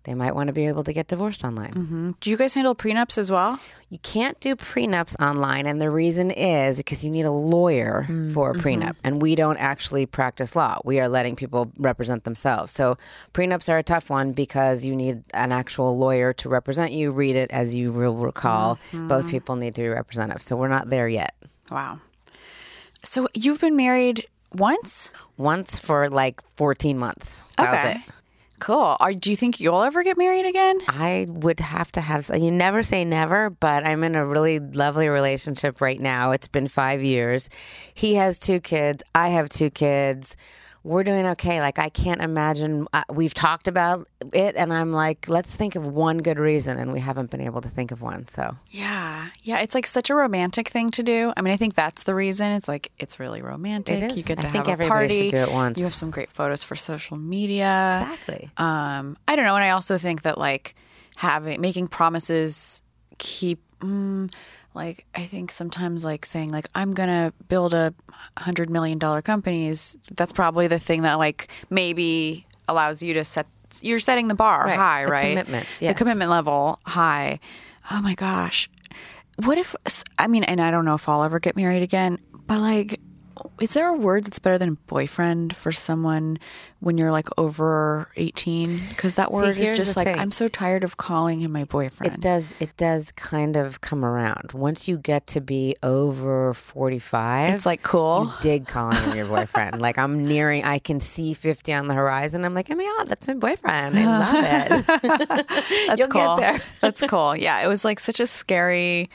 they 0.03 0.13
might 0.13 0.35
want 0.35 0.47
to 0.47 0.53
be 0.53 0.67
able 0.67 0.83
to 0.83 0.91
get 0.91 1.07
divorced 1.07 1.45
online. 1.45 1.73
Mm-hmm. 1.73 2.11
Do 2.19 2.29
you 2.29 2.35
guys 2.35 2.53
handle 2.53 2.75
prenups 2.75 3.17
as 3.17 3.31
well? 3.31 3.59
You 3.89 3.99
can't 3.99 4.37
do 4.41 4.55
prenups 4.55 5.15
online, 5.21 5.65
and 5.65 5.81
the 5.81 5.89
reason 5.89 6.29
is 6.29 6.77
because 6.77 7.05
you 7.05 7.11
need 7.11 7.23
a 7.23 7.31
lawyer 7.31 8.03
mm-hmm. 8.03 8.33
for 8.33 8.51
a 8.51 8.53
prenup, 8.53 8.95
mm-hmm. 8.95 9.05
and 9.05 9.21
we 9.21 9.35
don't 9.35 9.57
actually 9.57 10.05
practice 10.05 10.55
law. 10.55 10.79
We 10.83 10.99
are 10.99 11.07
letting 11.07 11.35
people 11.35 11.71
represent 11.77 12.25
themselves. 12.25 12.73
So 12.73 12.97
prenups 13.33 13.69
are 13.69 13.77
a 13.77 13.83
tough 13.83 14.09
one 14.09 14.33
because 14.33 14.85
you 14.85 14.95
need 14.95 15.23
an 15.33 15.51
actual 15.51 15.97
lawyer 15.97 16.33
to 16.33 16.49
represent 16.49 16.91
you. 16.91 17.11
Read 17.11 17.37
it 17.37 17.51
as 17.51 17.73
you 17.73 17.93
will 17.93 18.15
recall. 18.15 18.75
Mm-hmm. 18.91 19.07
Both 19.07 19.29
people 19.29 19.55
need 19.55 19.75
to 19.75 19.81
be 19.81 19.87
representative. 19.87 20.41
So 20.41 20.57
we're 20.57 20.67
not 20.67 20.89
there 20.89 21.07
yet. 21.07 21.33
Wow. 21.71 21.99
So 23.03 23.27
you've 23.33 23.61
been 23.61 23.77
married 23.77 24.27
once? 24.53 25.11
Once 25.37 25.77
for 25.79 26.09
like 26.09 26.41
14 26.57 26.97
months. 26.97 27.43
Okay. 27.59 28.03
Cool. 28.63 28.95
Are, 29.01 29.11
do 29.11 29.29
you 29.29 29.35
think 29.35 29.59
you'll 29.59 29.83
ever 29.83 30.03
get 30.03 30.17
married 30.17 30.45
again? 30.45 30.79
I 30.87 31.25
would 31.27 31.59
have 31.59 31.91
to 31.91 32.01
have. 32.01 32.31
You 32.33 32.49
never 32.49 32.81
say 32.81 33.03
never, 33.03 33.49
but 33.49 33.85
I'm 33.85 34.05
in 34.05 34.15
a 34.15 34.25
really 34.25 34.59
lovely 34.59 35.09
relationship 35.09 35.81
right 35.81 35.99
now. 35.99 36.31
It's 36.31 36.47
been 36.47 36.69
five 36.69 37.03
years. 37.03 37.49
He 37.93 38.15
has 38.15 38.39
two 38.39 38.61
kids. 38.61 39.03
I 39.13 39.27
have 39.27 39.49
two 39.49 39.69
kids 39.69 40.37
we're 40.83 41.03
doing 41.03 41.25
okay. 41.27 41.61
Like 41.61 41.79
I 41.79 41.89
can't 41.89 42.21
imagine. 42.21 42.87
Uh, 42.91 43.03
we've 43.09 43.33
talked 43.33 43.67
about 43.67 44.07
it, 44.33 44.55
and 44.55 44.73
I'm 44.73 44.91
like, 44.91 45.29
let's 45.29 45.55
think 45.55 45.75
of 45.75 45.87
one 45.87 46.17
good 46.17 46.37
reason, 46.37 46.77
and 46.77 46.91
we 46.91 46.99
haven't 46.99 47.29
been 47.29 47.39
able 47.41 47.61
to 47.61 47.69
think 47.69 47.91
of 47.91 48.01
one. 48.01 48.27
So 48.27 48.57
yeah, 48.69 49.29
yeah, 49.43 49.59
it's 49.59 49.73
like 49.75 49.85
such 49.87 50.09
a 50.09 50.15
romantic 50.15 50.67
thing 50.67 50.91
to 50.91 51.03
do. 51.03 51.31
I 51.37 51.41
mean, 51.41 51.53
I 51.53 51.57
think 51.57 51.75
that's 51.75 52.03
the 52.03 52.13
reason. 52.13 52.51
It's 52.51 52.67
like 52.67 52.91
it's 52.99 53.19
really 53.19 53.41
romantic. 53.41 54.01
It 54.01 54.11
is. 54.11 54.17
You 54.17 54.23
get 54.23 54.41
to 54.41 54.47
I 54.47 54.51
have 54.51 54.65
think 54.65 54.79
a 54.81 54.87
party. 54.87 55.29
Should 55.29 55.37
do 55.37 55.43
it 55.43 55.51
once. 55.51 55.77
You 55.77 55.85
have 55.85 55.93
some 55.93 56.11
great 56.11 56.29
photos 56.29 56.63
for 56.63 56.75
social 56.75 57.15
media. 57.15 58.01
Exactly. 58.03 58.49
Um, 58.57 59.17
I 59.27 59.35
don't 59.37 59.45
know, 59.45 59.55
and 59.55 59.63
I 59.63 59.69
also 59.69 59.97
think 59.97 60.23
that 60.23 60.37
like 60.37 60.75
having 61.15 61.61
making 61.61 61.87
promises 61.87 62.83
keep. 63.17 63.61
Mm, 63.79 64.31
like 64.73 65.05
I 65.15 65.25
think 65.25 65.51
sometimes 65.51 66.03
like 66.03 66.25
saying 66.25 66.49
like 66.49 66.67
I'm 66.75 66.93
gonna 66.93 67.33
build 67.47 67.73
a 67.73 67.93
hundred 68.37 68.69
million 68.69 68.97
dollar 68.97 69.21
companies. 69.21 69.97
That's 70.15 70.33
probably 70.33 70.67
the 70.67 70.79
thing 70.79 71.03
that 71.03 71.15
like 71.15 71.49
maybe 71.69 72.45
allows 72.67 73.03
you 73.03 73.13
to 73.15 73.23
set. 73.23 73.47
You're 73.81 73.99
setting 73.99 74.27
the 74.27 74.35
bar 74.35 74.67
high, 74.67 74.69
right. 74.69 74.77
high, 74.77 75.05
the 75.05 75.11
right? 75.11 75.29
Commitment, 75.29 75.67
yes. 75.79 75.93
The 75.93 75.97
commitment 75.97 76.31
level 76.31 76.79
high. 76.85 77.39
Oh 77.91 78.01
my 78.01 78.15
gosh, 78.15 78.69
what 79.37 79.57
if? 79.57 79.75
I 80.17 80.27
mean, 80.27 80.43
and 80.43 80.61
I 80.61 80.71
don't 80.71 80.85
know 80.85 80.95
if 80.95 81.07
I'll 81.09 81.23
ever 81.23 81.39
get 81.39 81.55
married 81.55 81.81
again, 81.81 82.19
but 82.47 82.59
like 82.59 82.99
is 83.59 83.73
there 83.73 83.87
a 83.87 83.93
word 83.93 84.25
that's 84.25 84.39
better 84.39 84.57
than 84.57 84.77
boyfriend 84.87 85.55
for 85.55 85.71
someone 85.71 86.37
when 86.79 86.97
you're 86.97 87.11
like 87.11 87.29
over 87.37 88.11
18 88.17 88.79
because 88.89 89.15
that 89.15 89.31
word 89.31 89.55
See, 89.55 89.63
is 89.63 89.71
just 89.71 89.95
like 89.95 90.07
thing. 90.07 90.19
i'm 90.19 90.31
so 90.31 90.47
tired 90.47 90.83
of 90.83 90.97
calling 90.97 91.39
him 91.39 91.51
my 91.51 91.63
boyfriend. 91.63 92.13
It 92.13 92.19
does 92.21 92.53
it 92.59 92.75
does 92.77 93.11
kind 93.13 93.55
of 93.55 93.81
come 93.81 94.03
around. 94.03 94.51
Once 94.53 94.87
you 94.87 94.97
get 94.97 95.27
to 95.27 95.41
be 95.41 95.75
over 95.81 96.53
45 96.53 97.53
it's 97.53 97.65
like 97.65 97.83
cool. 97.83 98.25
you 98.25 98.31
dig 98.41 98.67
calling 98.67 98.97
him 99.01 99.15
your 99.15 99.27
boyfriend. 99.27 99.81
Like 99.81 99.97
i'm 99.97 100.21
nearing 100.23 100.63
i 100.63 100.79
can 100.79 100.99
see 100.99 101.33
50 101.33 101.73
on 101.73 101.87
the 101.87 101.93
horizon. 101.93 102.43
I'm 102.45 102.53
like 102.53 102.67
oh 102.69 102.75
my 102.75 102.83
god 102.97 103.09
that's 103.09 103.27
my 103.27 103.33
boyfriend. 103.35 103.97
I 103.97 104.05
love 104.19 104.35
it. 104.45 105.47
That's 105.87 106.07
cool. 106.07 106.59
that's 106.81 107.01
cool. 107.07 107.35
Yeah 107.35 107.63
it 107.63 107.67
was 107.67 107.85
like 107.85 107.99
such 107.99 108.19
a 108.19 108.27
scary 108.27 109.09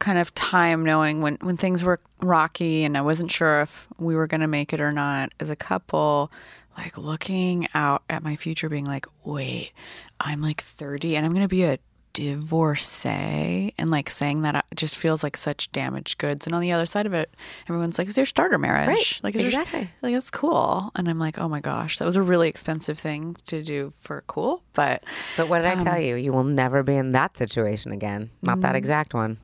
kind 0.00 0.18
of 0.18 0.34
time 0.34 0.82
knowing 0.82 1.20
when, 1.20 1.36
when 1.42 1.56
things 1.56 1.84
were 1.84 2.00
rocky 2.20 2.82
and 2.82 2.96
I 2.96 3.02
wasn't 3.02 3.30
sure 3.30 3.60
if 3.60 3.86
we 3.98 4.16
were 4.16 4.26
going 4.26 4.40
to 4.40 4.48
make 4.48 4.72
it 4.72 4.80
or 4.80 4.90
not 4.90 5.32
as 5.38 5.50
a 5.50 5.56
couple, 5.56 6.32
like 6.76 6.98
looking 6.98 7.68
out 7.74 8.02
at 8.10 8.24
my 8.24 8.34
future, 8.34 8.68
being 8.68 8.86
like, 8.86 9.06
wait, 9.24 9.72
I'm 10.18 10.40
like 10.40 10.62
30 10.62 11.16
and 11.16 11.24
I'm 11.24 11.32
going 11.32 11.44
to 11.44 11.48
be 11.48 11.64
a 11.64 11.78
divorcee. 12.12 13.74
And 13.78 13.90
like 13.90 14.10
saying 14.10 14.40
that 14.42 14.64
just 14.74 14.96
feels 14.96 15.22
like 15.22 15.36
such 15.36 15.70
damaged 15.70 16.18
goods. 16.18 16.46
And 16.46 16.54
on 16.54 16.62
the 16.62 16.72
other 16.72 16.86
side 16.86 17.06
of 17.06 17.12
it, 17.12 17.34
everyone's 17.68 17.98
like, 17.98 18.08
is 18.08 18.16
your 18.16 18.26
starter 18.26 18.58
marriage? 18.58 18.88
Right. 18.88 19.20
Like, 19.22 19.34
exactly. 19.34 19.80
Your, 19.80 19.88
like, 20.02 20.14
that's 20.14 20.30
cool. 20.30 20.90
And 20.96 21.08
I'm 21.08 21.18
like, 21.18 21.38
oh 21.38 21.48
my 21.48 21.60
gosh, 21.60 21.98
that 21.98 22.04
was 22.06 22.16
a 22.16 22.22
really 22.22 22.48
expensive 22.48 22.98
thing 22.98 23.36
to 23.46 23.62
do 23.62 23.92
for 23.98 24.24
cool. 24.26 24.62
But, 24.72 25.04
but 25.36 25.48
what 25.48 25.58
did 25.58 25.66
I 25.66 25.82
tell 25.82 25.96
um, 25.96 26.02
you? 26.02 26.16
You 26.16 26.32
will 26.32 26.44
never 26.44 26.82
be 26.82 26.96
in 26.96 27.12
that 27.12 27.36
situation 27.36 27.92
again. 27.92 28.30
Not 28.40 28.54
mm-hmm. 28.54 28.62
that 28.62 28.76
exact 28.76 29.12
one. 29.14 29.38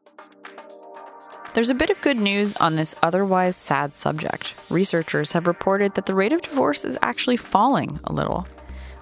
There's 1.56 1.70
a 1.70 1.74
bit 1.74 1.88
of 1.88 2.02
good 2.02 2.18
news 2.18 2.54
on 2.56 2.76
this 2.76 2.94
otherwise 3.02 3.56
sad 3.56 3.94
subject. 3.94 4.52
Researchers 4.68 5.32
have 5.32 5.46
reported 5.46 5.94
that 5.94 6.04
the 6.04 6.14
rate 6.14 6.34
of 6.34 6.42
divorce 6.42 6.84
is 6.84 6.98
actually 7.00 7.38
falling 7.38 7.98
a 8.04 8.12
little. 8.12 8.46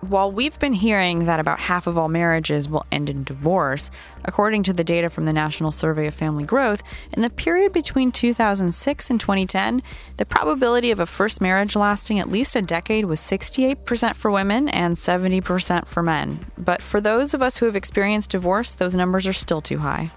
While 0.03 0.31
we've 0.31 0.57
been 0.61 0.75
hearing 0.75 1.25
that 1.25 1.40
about 1.40 1.59
half 1.59 1.88
of 1.88 1.99
all 1.99 2.07
marriages 2.07 2.69
will 2.69 2.87
end 2.93 3.11
in 3.11 3.25
divorce, 3.25 3.90
according 4.25 4.62
to 4.64 4.73
the 4.73 4.85
data 4.85 5.11
from 5.11 5.25
the 5.25 5.33
National 5.33 5.73
Survey 5.73 6.07
of 6.07 6.14
Family 6.14 6.45
Growth, 6.45 6.85
in 7.12 7.23
the 7.23 7.31
period 7.31 7.73
between 7.73 8.12
2006 8.12 9.11
and 9.11 9.19
2010, 9.19 9.83
the 10.19 10.25
probability 10.25 10.93
of 10.93 11.01
a 11.01 11.07
first 11.07 11.40
marriage 11.40 11.75
lasting 11.75 12.21
at 12.21 12.31
least 12.31 12.55
a 12.55 12.62
decade 12.62 13.07
was 13.07 13.19
68% 13.19 14.14
for 14.14 14.31
women 14.31 14.69
and 14.69 14.95
70% 14.95 15.87
for 15.87 16.05
men. 16.05 16.47
But 16.57 16.83
for 16.83 17.01
those 17.01 17.35
of 17.35 17.43
us 17.43 17.57
who 17.57 17.67
have 17.67 17.75
experienced 17.75 18.31
divorce, 18.31 18.75
those 18.75 18.95
numbers 18.95 19.27
are 19.27 19.33
still 19.33 19.61
too 19.61 19.79
high. 19.79 20.12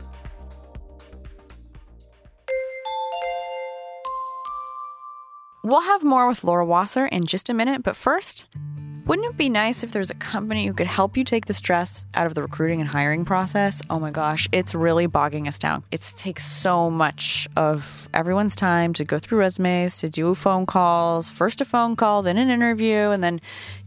We'll 5.68 5.82
have 5.82 6.02
more 6.02 6.30
with 6.30 6.46
Laura 6.46 6.66
Wasser 6.66 7.08
in 7.08 7.26
just 7.26 7.50
a 7.50 7.54
minute, 7.54 7.84
but 7.84 7.98
first, 7.98 8.46
wouldn't 9.08 9.26
it 9.26 9.38
be 9.38 9.48
nice 9.48 9.84
if 9.84 9.94
there 9.94 10.02
was 10.02 10.10
a 10.10 10.16
company 10.16 10.66
who 10.68 10.74
could 10.74 10.86
help 10.86 11.16
you 11.16 11.24
take 11.24 11.46
the 11.46 11.54
stress 11.54 12.06
out 12.14 12.28
of 12.28 12.36
the 12.36 12.42
recruiting 12.42 12.82
and 12.82 12.90
hiring 12.90 13.24
process? 13.24 13.82
Oh 13.90 14.00
my 14.00 14.12
gosh, 14.12 14.50
it's 14.52 14.76
really 14.76 15.08
bogging 15.08 15.48
us 15.48 15.58
down. 15.58 15.84
It 15.92 16.02
takes 16.18 16.46
so 16.46 16.90
much 16.90 17.48
of 17.56 18.10
everyone's 18.14 18.54
time 18.54 18.92
to 18.96 19.06
go 19.06 19.18
through 19.18 19.40
resumes, 19.40 19.98
to 20.00 20.10
do 20.10 20.36
phone 20.36 20.66
calls, 20.66 21.32
first 21.32 21.62
a 21.62 21.66
phone 21.66 21.96
call, 21.96 22.22
then 22.22 22.38
an 22.38 22.50
interview, 22.50 23.12
and 23.12 23.24
then, 23.24 23.40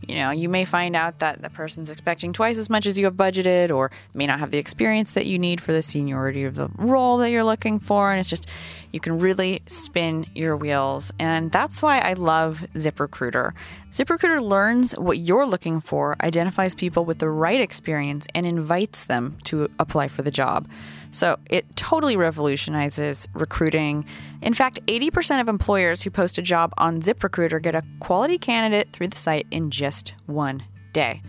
you 0.09 0.15
know, 0.15 0.31
you 0.31 0.49
may 0.49 0.65
find 0.65 0.97
out 0.97 1.19
that 1.19 1.43
the 1.43 1.51
person's 1.51 1.91
expecting 1.91 2.33
twice 2.33 2.57
as 2.57 2.71
much 2.71 2.87
as 2.87 2.99
you 2.99 3.05
have 3.05 3.15
budgeted 3.15 3.71
or 3.71 3.91
may 4.15 4.27
not 4.27 4.39
have 4.39 4.53
the 4.53 4.59
experience 4.59 5.13
that 5.13 5.27
you 5.27 5.39
need 5.39 5.61
for 5.61 5.73
the 5.73 5.83
seniority 5.83 6.45
of 6.45 6.55
the 6.55 6.71
role 6.77 7.19
that 7.19 7.31
you're 7.31 7.45
looking 7.45 7.79
for. 7.79 8.11
And 8.11 8.21
it's 8.21 8.31
just, 8.31 8.49
you 8.93 9.01
can 9.01 9.19
really 9.19 9.61
spin 9.67 10.25
your 10.35 10.57
wheels. 10.57 11.13
And 11.19 11.53
that's 11.53 11.83
why 11.83 11.99
I 11.99 12.15
love 12.15 12.65
ZipRecruiter. 12.75 13.53
ZipRecruiter 13.91 14.41
learns 14.41 14.93
what 14.93 15.10
you're 15.19 15.47
looking 15.47 15.81
for, 15.81 16.17
identifies 16.23 16.75
people 16.75 17.05
with 17.05 17.19
the 17.19 17.29
right 17.29 17.61
experience, 17.61 18.27
and 18.35 18.47
invites 18.47 19.05
them 19.05 19.39
to 19.45 19.69
apply 19.79 20.09
for 20.09 20.23
the 20.23 20.31
job. 20.31 20.69
So 21.11 21.39
it 21.49 21.77
totally 21.77 22.17
revolutionizes 22.17 23.29
recruiting. 23.35 24.05
In 24.43 24.55
fact, 24.55 24.81
80% 24.87 25.41
of 25.41 25.49
employers 25.49 26.03
who 26.03 26.11
post 26.11 26.39
a 26.39 26.43
job 26.43 26.73
on 26.79 27.01
ZipRecruiter 27.01 27.61
get 27.61 27.75
a 27.75 27.83
quality 27.99 28.39
candidate 28.39 28.93
through 28.93 29.09
the 29.09 29.17
site 29.17 29.47
in 29.51 29.71
just 29.71 30.15
one 30.27 30.63
day. 30.93 31.23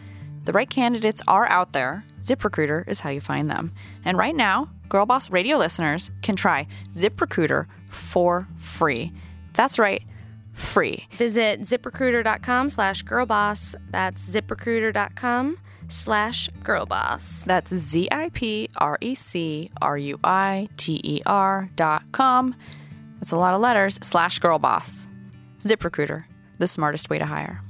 The 0.44 0.54
right 0.54 0.70
candidates 0.70 1.22
are 1.28 1.48
out 1.50 1.74
there. 1.74 2.04
ZipRecruiter 2.22 2.88
is 2.88 3.00
how 3.00 3.10
you 3.10 3.22
find 3.22 3.50
them. 3.50 3.74
And 4.06 4.18
right 4.18 4.36
now, 4.36 4.70
Girl 4.90 5.06
Boss 5.06 5.32
Radio 5.32 5.58
listeners 5.58 6.12
can 6.22 6.36
try 6.36 6.68
ZipRecruiter 6.90 7.66
for 7.90 8.48
free. 8.58 9.12
That's 9.54 9.80
right, 9.80 10.04
free. 10.54 11.08
Visit 11.18 11.62
ziprecruiter.com 11.62 12.70
slash 12.70 13.04
girlboss. 13.04 13.76
That's 13.90 14.28
ziprecruiter.com 14.30 15.58
slash 15.88 16.50
girlboss. 16.64 17.44
That's 17.46 17.74
Z 17.74 18.08
I 18.12 18.30
P 18.34 18.70
R 18.78 18.98
E 19.02 19.16
C 19.16 19.72
R 19.82 19.98
U 19.98 20.20
I 20.24 20.70
T 20.78 21.02
E 21.04 21.22
R 21.26 21.70
dot 21.76 22.12
com. 22.12 22.56
That's 23.20 23.32
a 23.32 23.38
lot 23.38 23.54
of 23.54 23.62
letters, 23.62 24.00
slash 24.02 24.40
girlboss. 24.40 25.08
ZipRecruiter, 25.60 26.24
the 26.58 26.68
smartest 26.68 27.10
way 27.10 27.20
to 27.20 27.26
hire. 27.26 27.62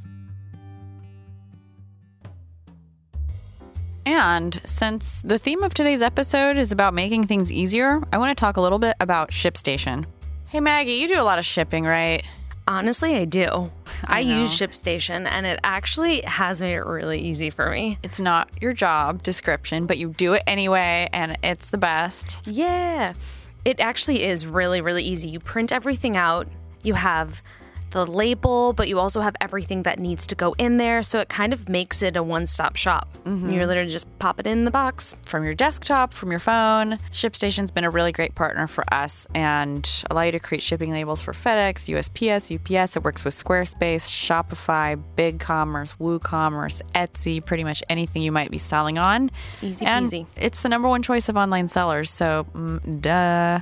And 4.06 4.54
since 4.66 5.22
the 5.22 5.38
theme 5.38 5.62
of 5.64 5.74
today's 5.74 6.02
episode 6.02 6.58
is 6.58 6.72
about 6.72 6.94
making 6.94 7.28
things 7.28 7.52
easier, 7.52 8.02
I 8.12 8.18
want 8.18 8.36
to 8.36 8.40
talk 8.40 8.58
a 8.58 8.62
little 8.62 8.80
bit 8.80 8.96
about 9.00 9.30
ShipStation. 9.30 10.06
Hey, 10.48 10.60
Maggie, 10.60 10.94
you 10.94 11.08
do 11.08 11.22
a 11.22 11.24
lot 11.24 11.38
of 11.38 11.46
shipping, 11.46 11.86
right? 11.86 12.24
Honestly, 12.68 13.16
I 13.16 13.26
do. 13.26 13.72
I, 14.06 14.18
I 14.18 14.20
use 14.20 14.58
ShipStation 14.58 15.28
and 15.28 15.46
it 15.46 15.60
actually 15.64 16.22
has 16.22 16.62
made 16.62 16.76
it 16.76 16.86
really 16.86 17.20
easy 17.20 17.50
for 17.50 17.70
me. 17.70 17.98
It's 18.04 18.20
not 18.20 18.50
your 18.62 18.74
job 18.74 19.24
description, 19.24 19.86
but 19.86 19.98
you 19.98 20.10
do 20.10 20.34
it 20.34 20.44
anyway, 20.48 21.10
and 21.12 21.38
it's 21.44 21.70
the 21.70 21.78
best. 21.78 22.42
Yeah. 22.46 23.14
It 23.66 23.80
actually 23.80 24.24
is 24.24 24.46
really, 24.46 24.82
really 24.82 25.04
easy. 25.04 25.30
You 25.30 25.40
print 25.40 25.72
everything 25.72 26.16
out, 26.16 26.48
you 26.84 26.94
have 26.94 27.42
the 27.92 28.06
label, 28.06 28.74
but 28.74 28.88
you 28.88 29.00
also 29.00 29.22
have 29.22 29.36
everything 29.40 29.84
that 29.84 30.00
needs 30.00 30.26
to 30.28 30.36
go 30.36 30.56
in 30.58 30.78
there. 30.78 31.04
So 31.04 31.20
it 31.20 31.30
kind 31.30 31.54
of 31.54 31.70
makes 31.70 32.02
it 32.02 32.18
a 32.18 32.24
one 32.24 32.48
stop 32.48 32.76
shop. 32.76 33.08
You're 33.26 33.68
literally 33.68 33.90
just 33.90 34.08
pop 34.20 34.40
it 34.40 34.48
in 34.48 34.66
the 34.66 34.72
box. 34.72 35.16
From 35.24 35.44
your 35.44 35.54
desktop, 35.54 36.14
from 36.14 36.32
your 36.32 36.40
phone, 36.40 36.98
ShipStation's 37.12 37.72
been 37.72 37.84
a 37.84 37.90
really 37.90 38.12
great 38.12 38.36
partner 38.36 38.68
for 38.68 38.84
us 38.94 39.28
and 39.36 39.88
allow 40.10 40.24
you 40.24 40.32
to 40.32 40.40
create 40.40 40.64
shipping 40.64 40.92
labels 40.92 41.22
for 41.22 41.34
FedEx, 41.34 41.88
USPS, 41.94 42.54
UPS. 42.56 42.96
It 42.96 43.04
works 43.04 43.24
with 43.24 43.36
Squarespace, 43.36 44.10
Shopify, 44.10 45.02
BigCommerce, 45.16 45.96
WooCommerce, 45.98 46.82
Etsy, 46.94 47.44
pretty 47.46 47.64
much 47.64 47.84
anything 47.90 48.22
you 48.22 48.32
might 48.32 48.52
be 48.52 48.58
selling 48.58 48.98
on. 48.98 49.30
Easy 49.62 49.86
and 49.86 50.08
peasy. 50.08 50.26
It's 50.36 50.62
the 50.62 50.70
number 50.70 50.88
one 50.88 51.04
choice 51.04 51.30
of 51.30 51.38
online 51.38 51.68
sellers, 51.68 52.10
so 52.10 52.48
mm, 52.56 53.02
duh. 53.02 53.60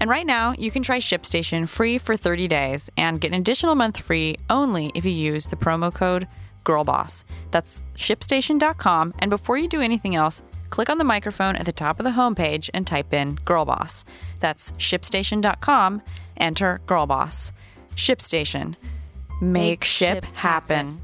And 0.00 0.10
right 0.10 0.26
now, 0.26 0.54
you 0.58 0.70
can 0.70 0.82
try 0.82 0.98
ShipStation 0.98 1.68
free 1.68 1.98
for 1.98 2.16
30 2.16 2.48
days 2.48 2.90
and 2.96 3.20
get 3.20 3.32
an 3.32 3.40
additional 3.40 3.74
month 3.74 3.98
free 3.98 4.36
only 4.50 4.92
if 4.94 5.04
you 5.04 5.10
use 5.10 5.46
the 5.46 5.56
promo 5.56 5.92
code 5.92 6.26
GIRLBOSS. 6.64 7.24
That's 7.50 7.82
shipstation.com. 7.94 9.14
And 9.20 9.30
before 9.30 9.56
you 9.56 9.68
do 9.68 9.80
anything 9.80 10.14
else, 10.14 10.42
click 10.68 10.90
on 10.90 10.98
the 10.98 11.04
microphone 11.04 11.56
at 11.56 11.64
the 11.64 11.72
top 11.72 11.98
of 11.98 12.04
the 12.04 12.10
homepage 12.10 12.68
and 12.74 12.86
type 12.86 13.14
in 13.14 13.36
GIRLBOSS. 13.36 14.04
That's 14.40 14.72
shipstation.com. 14.72 16.02
Enter 16.36 16.80
GIRLBOSS. 16.86 17.52
ShipStation. 17.94 18.74
Make, 19.40 19.62
Make 19.62 19.84
ship, 19.84 20.24
ship 20.24 20.34
happen. 20.34 21.00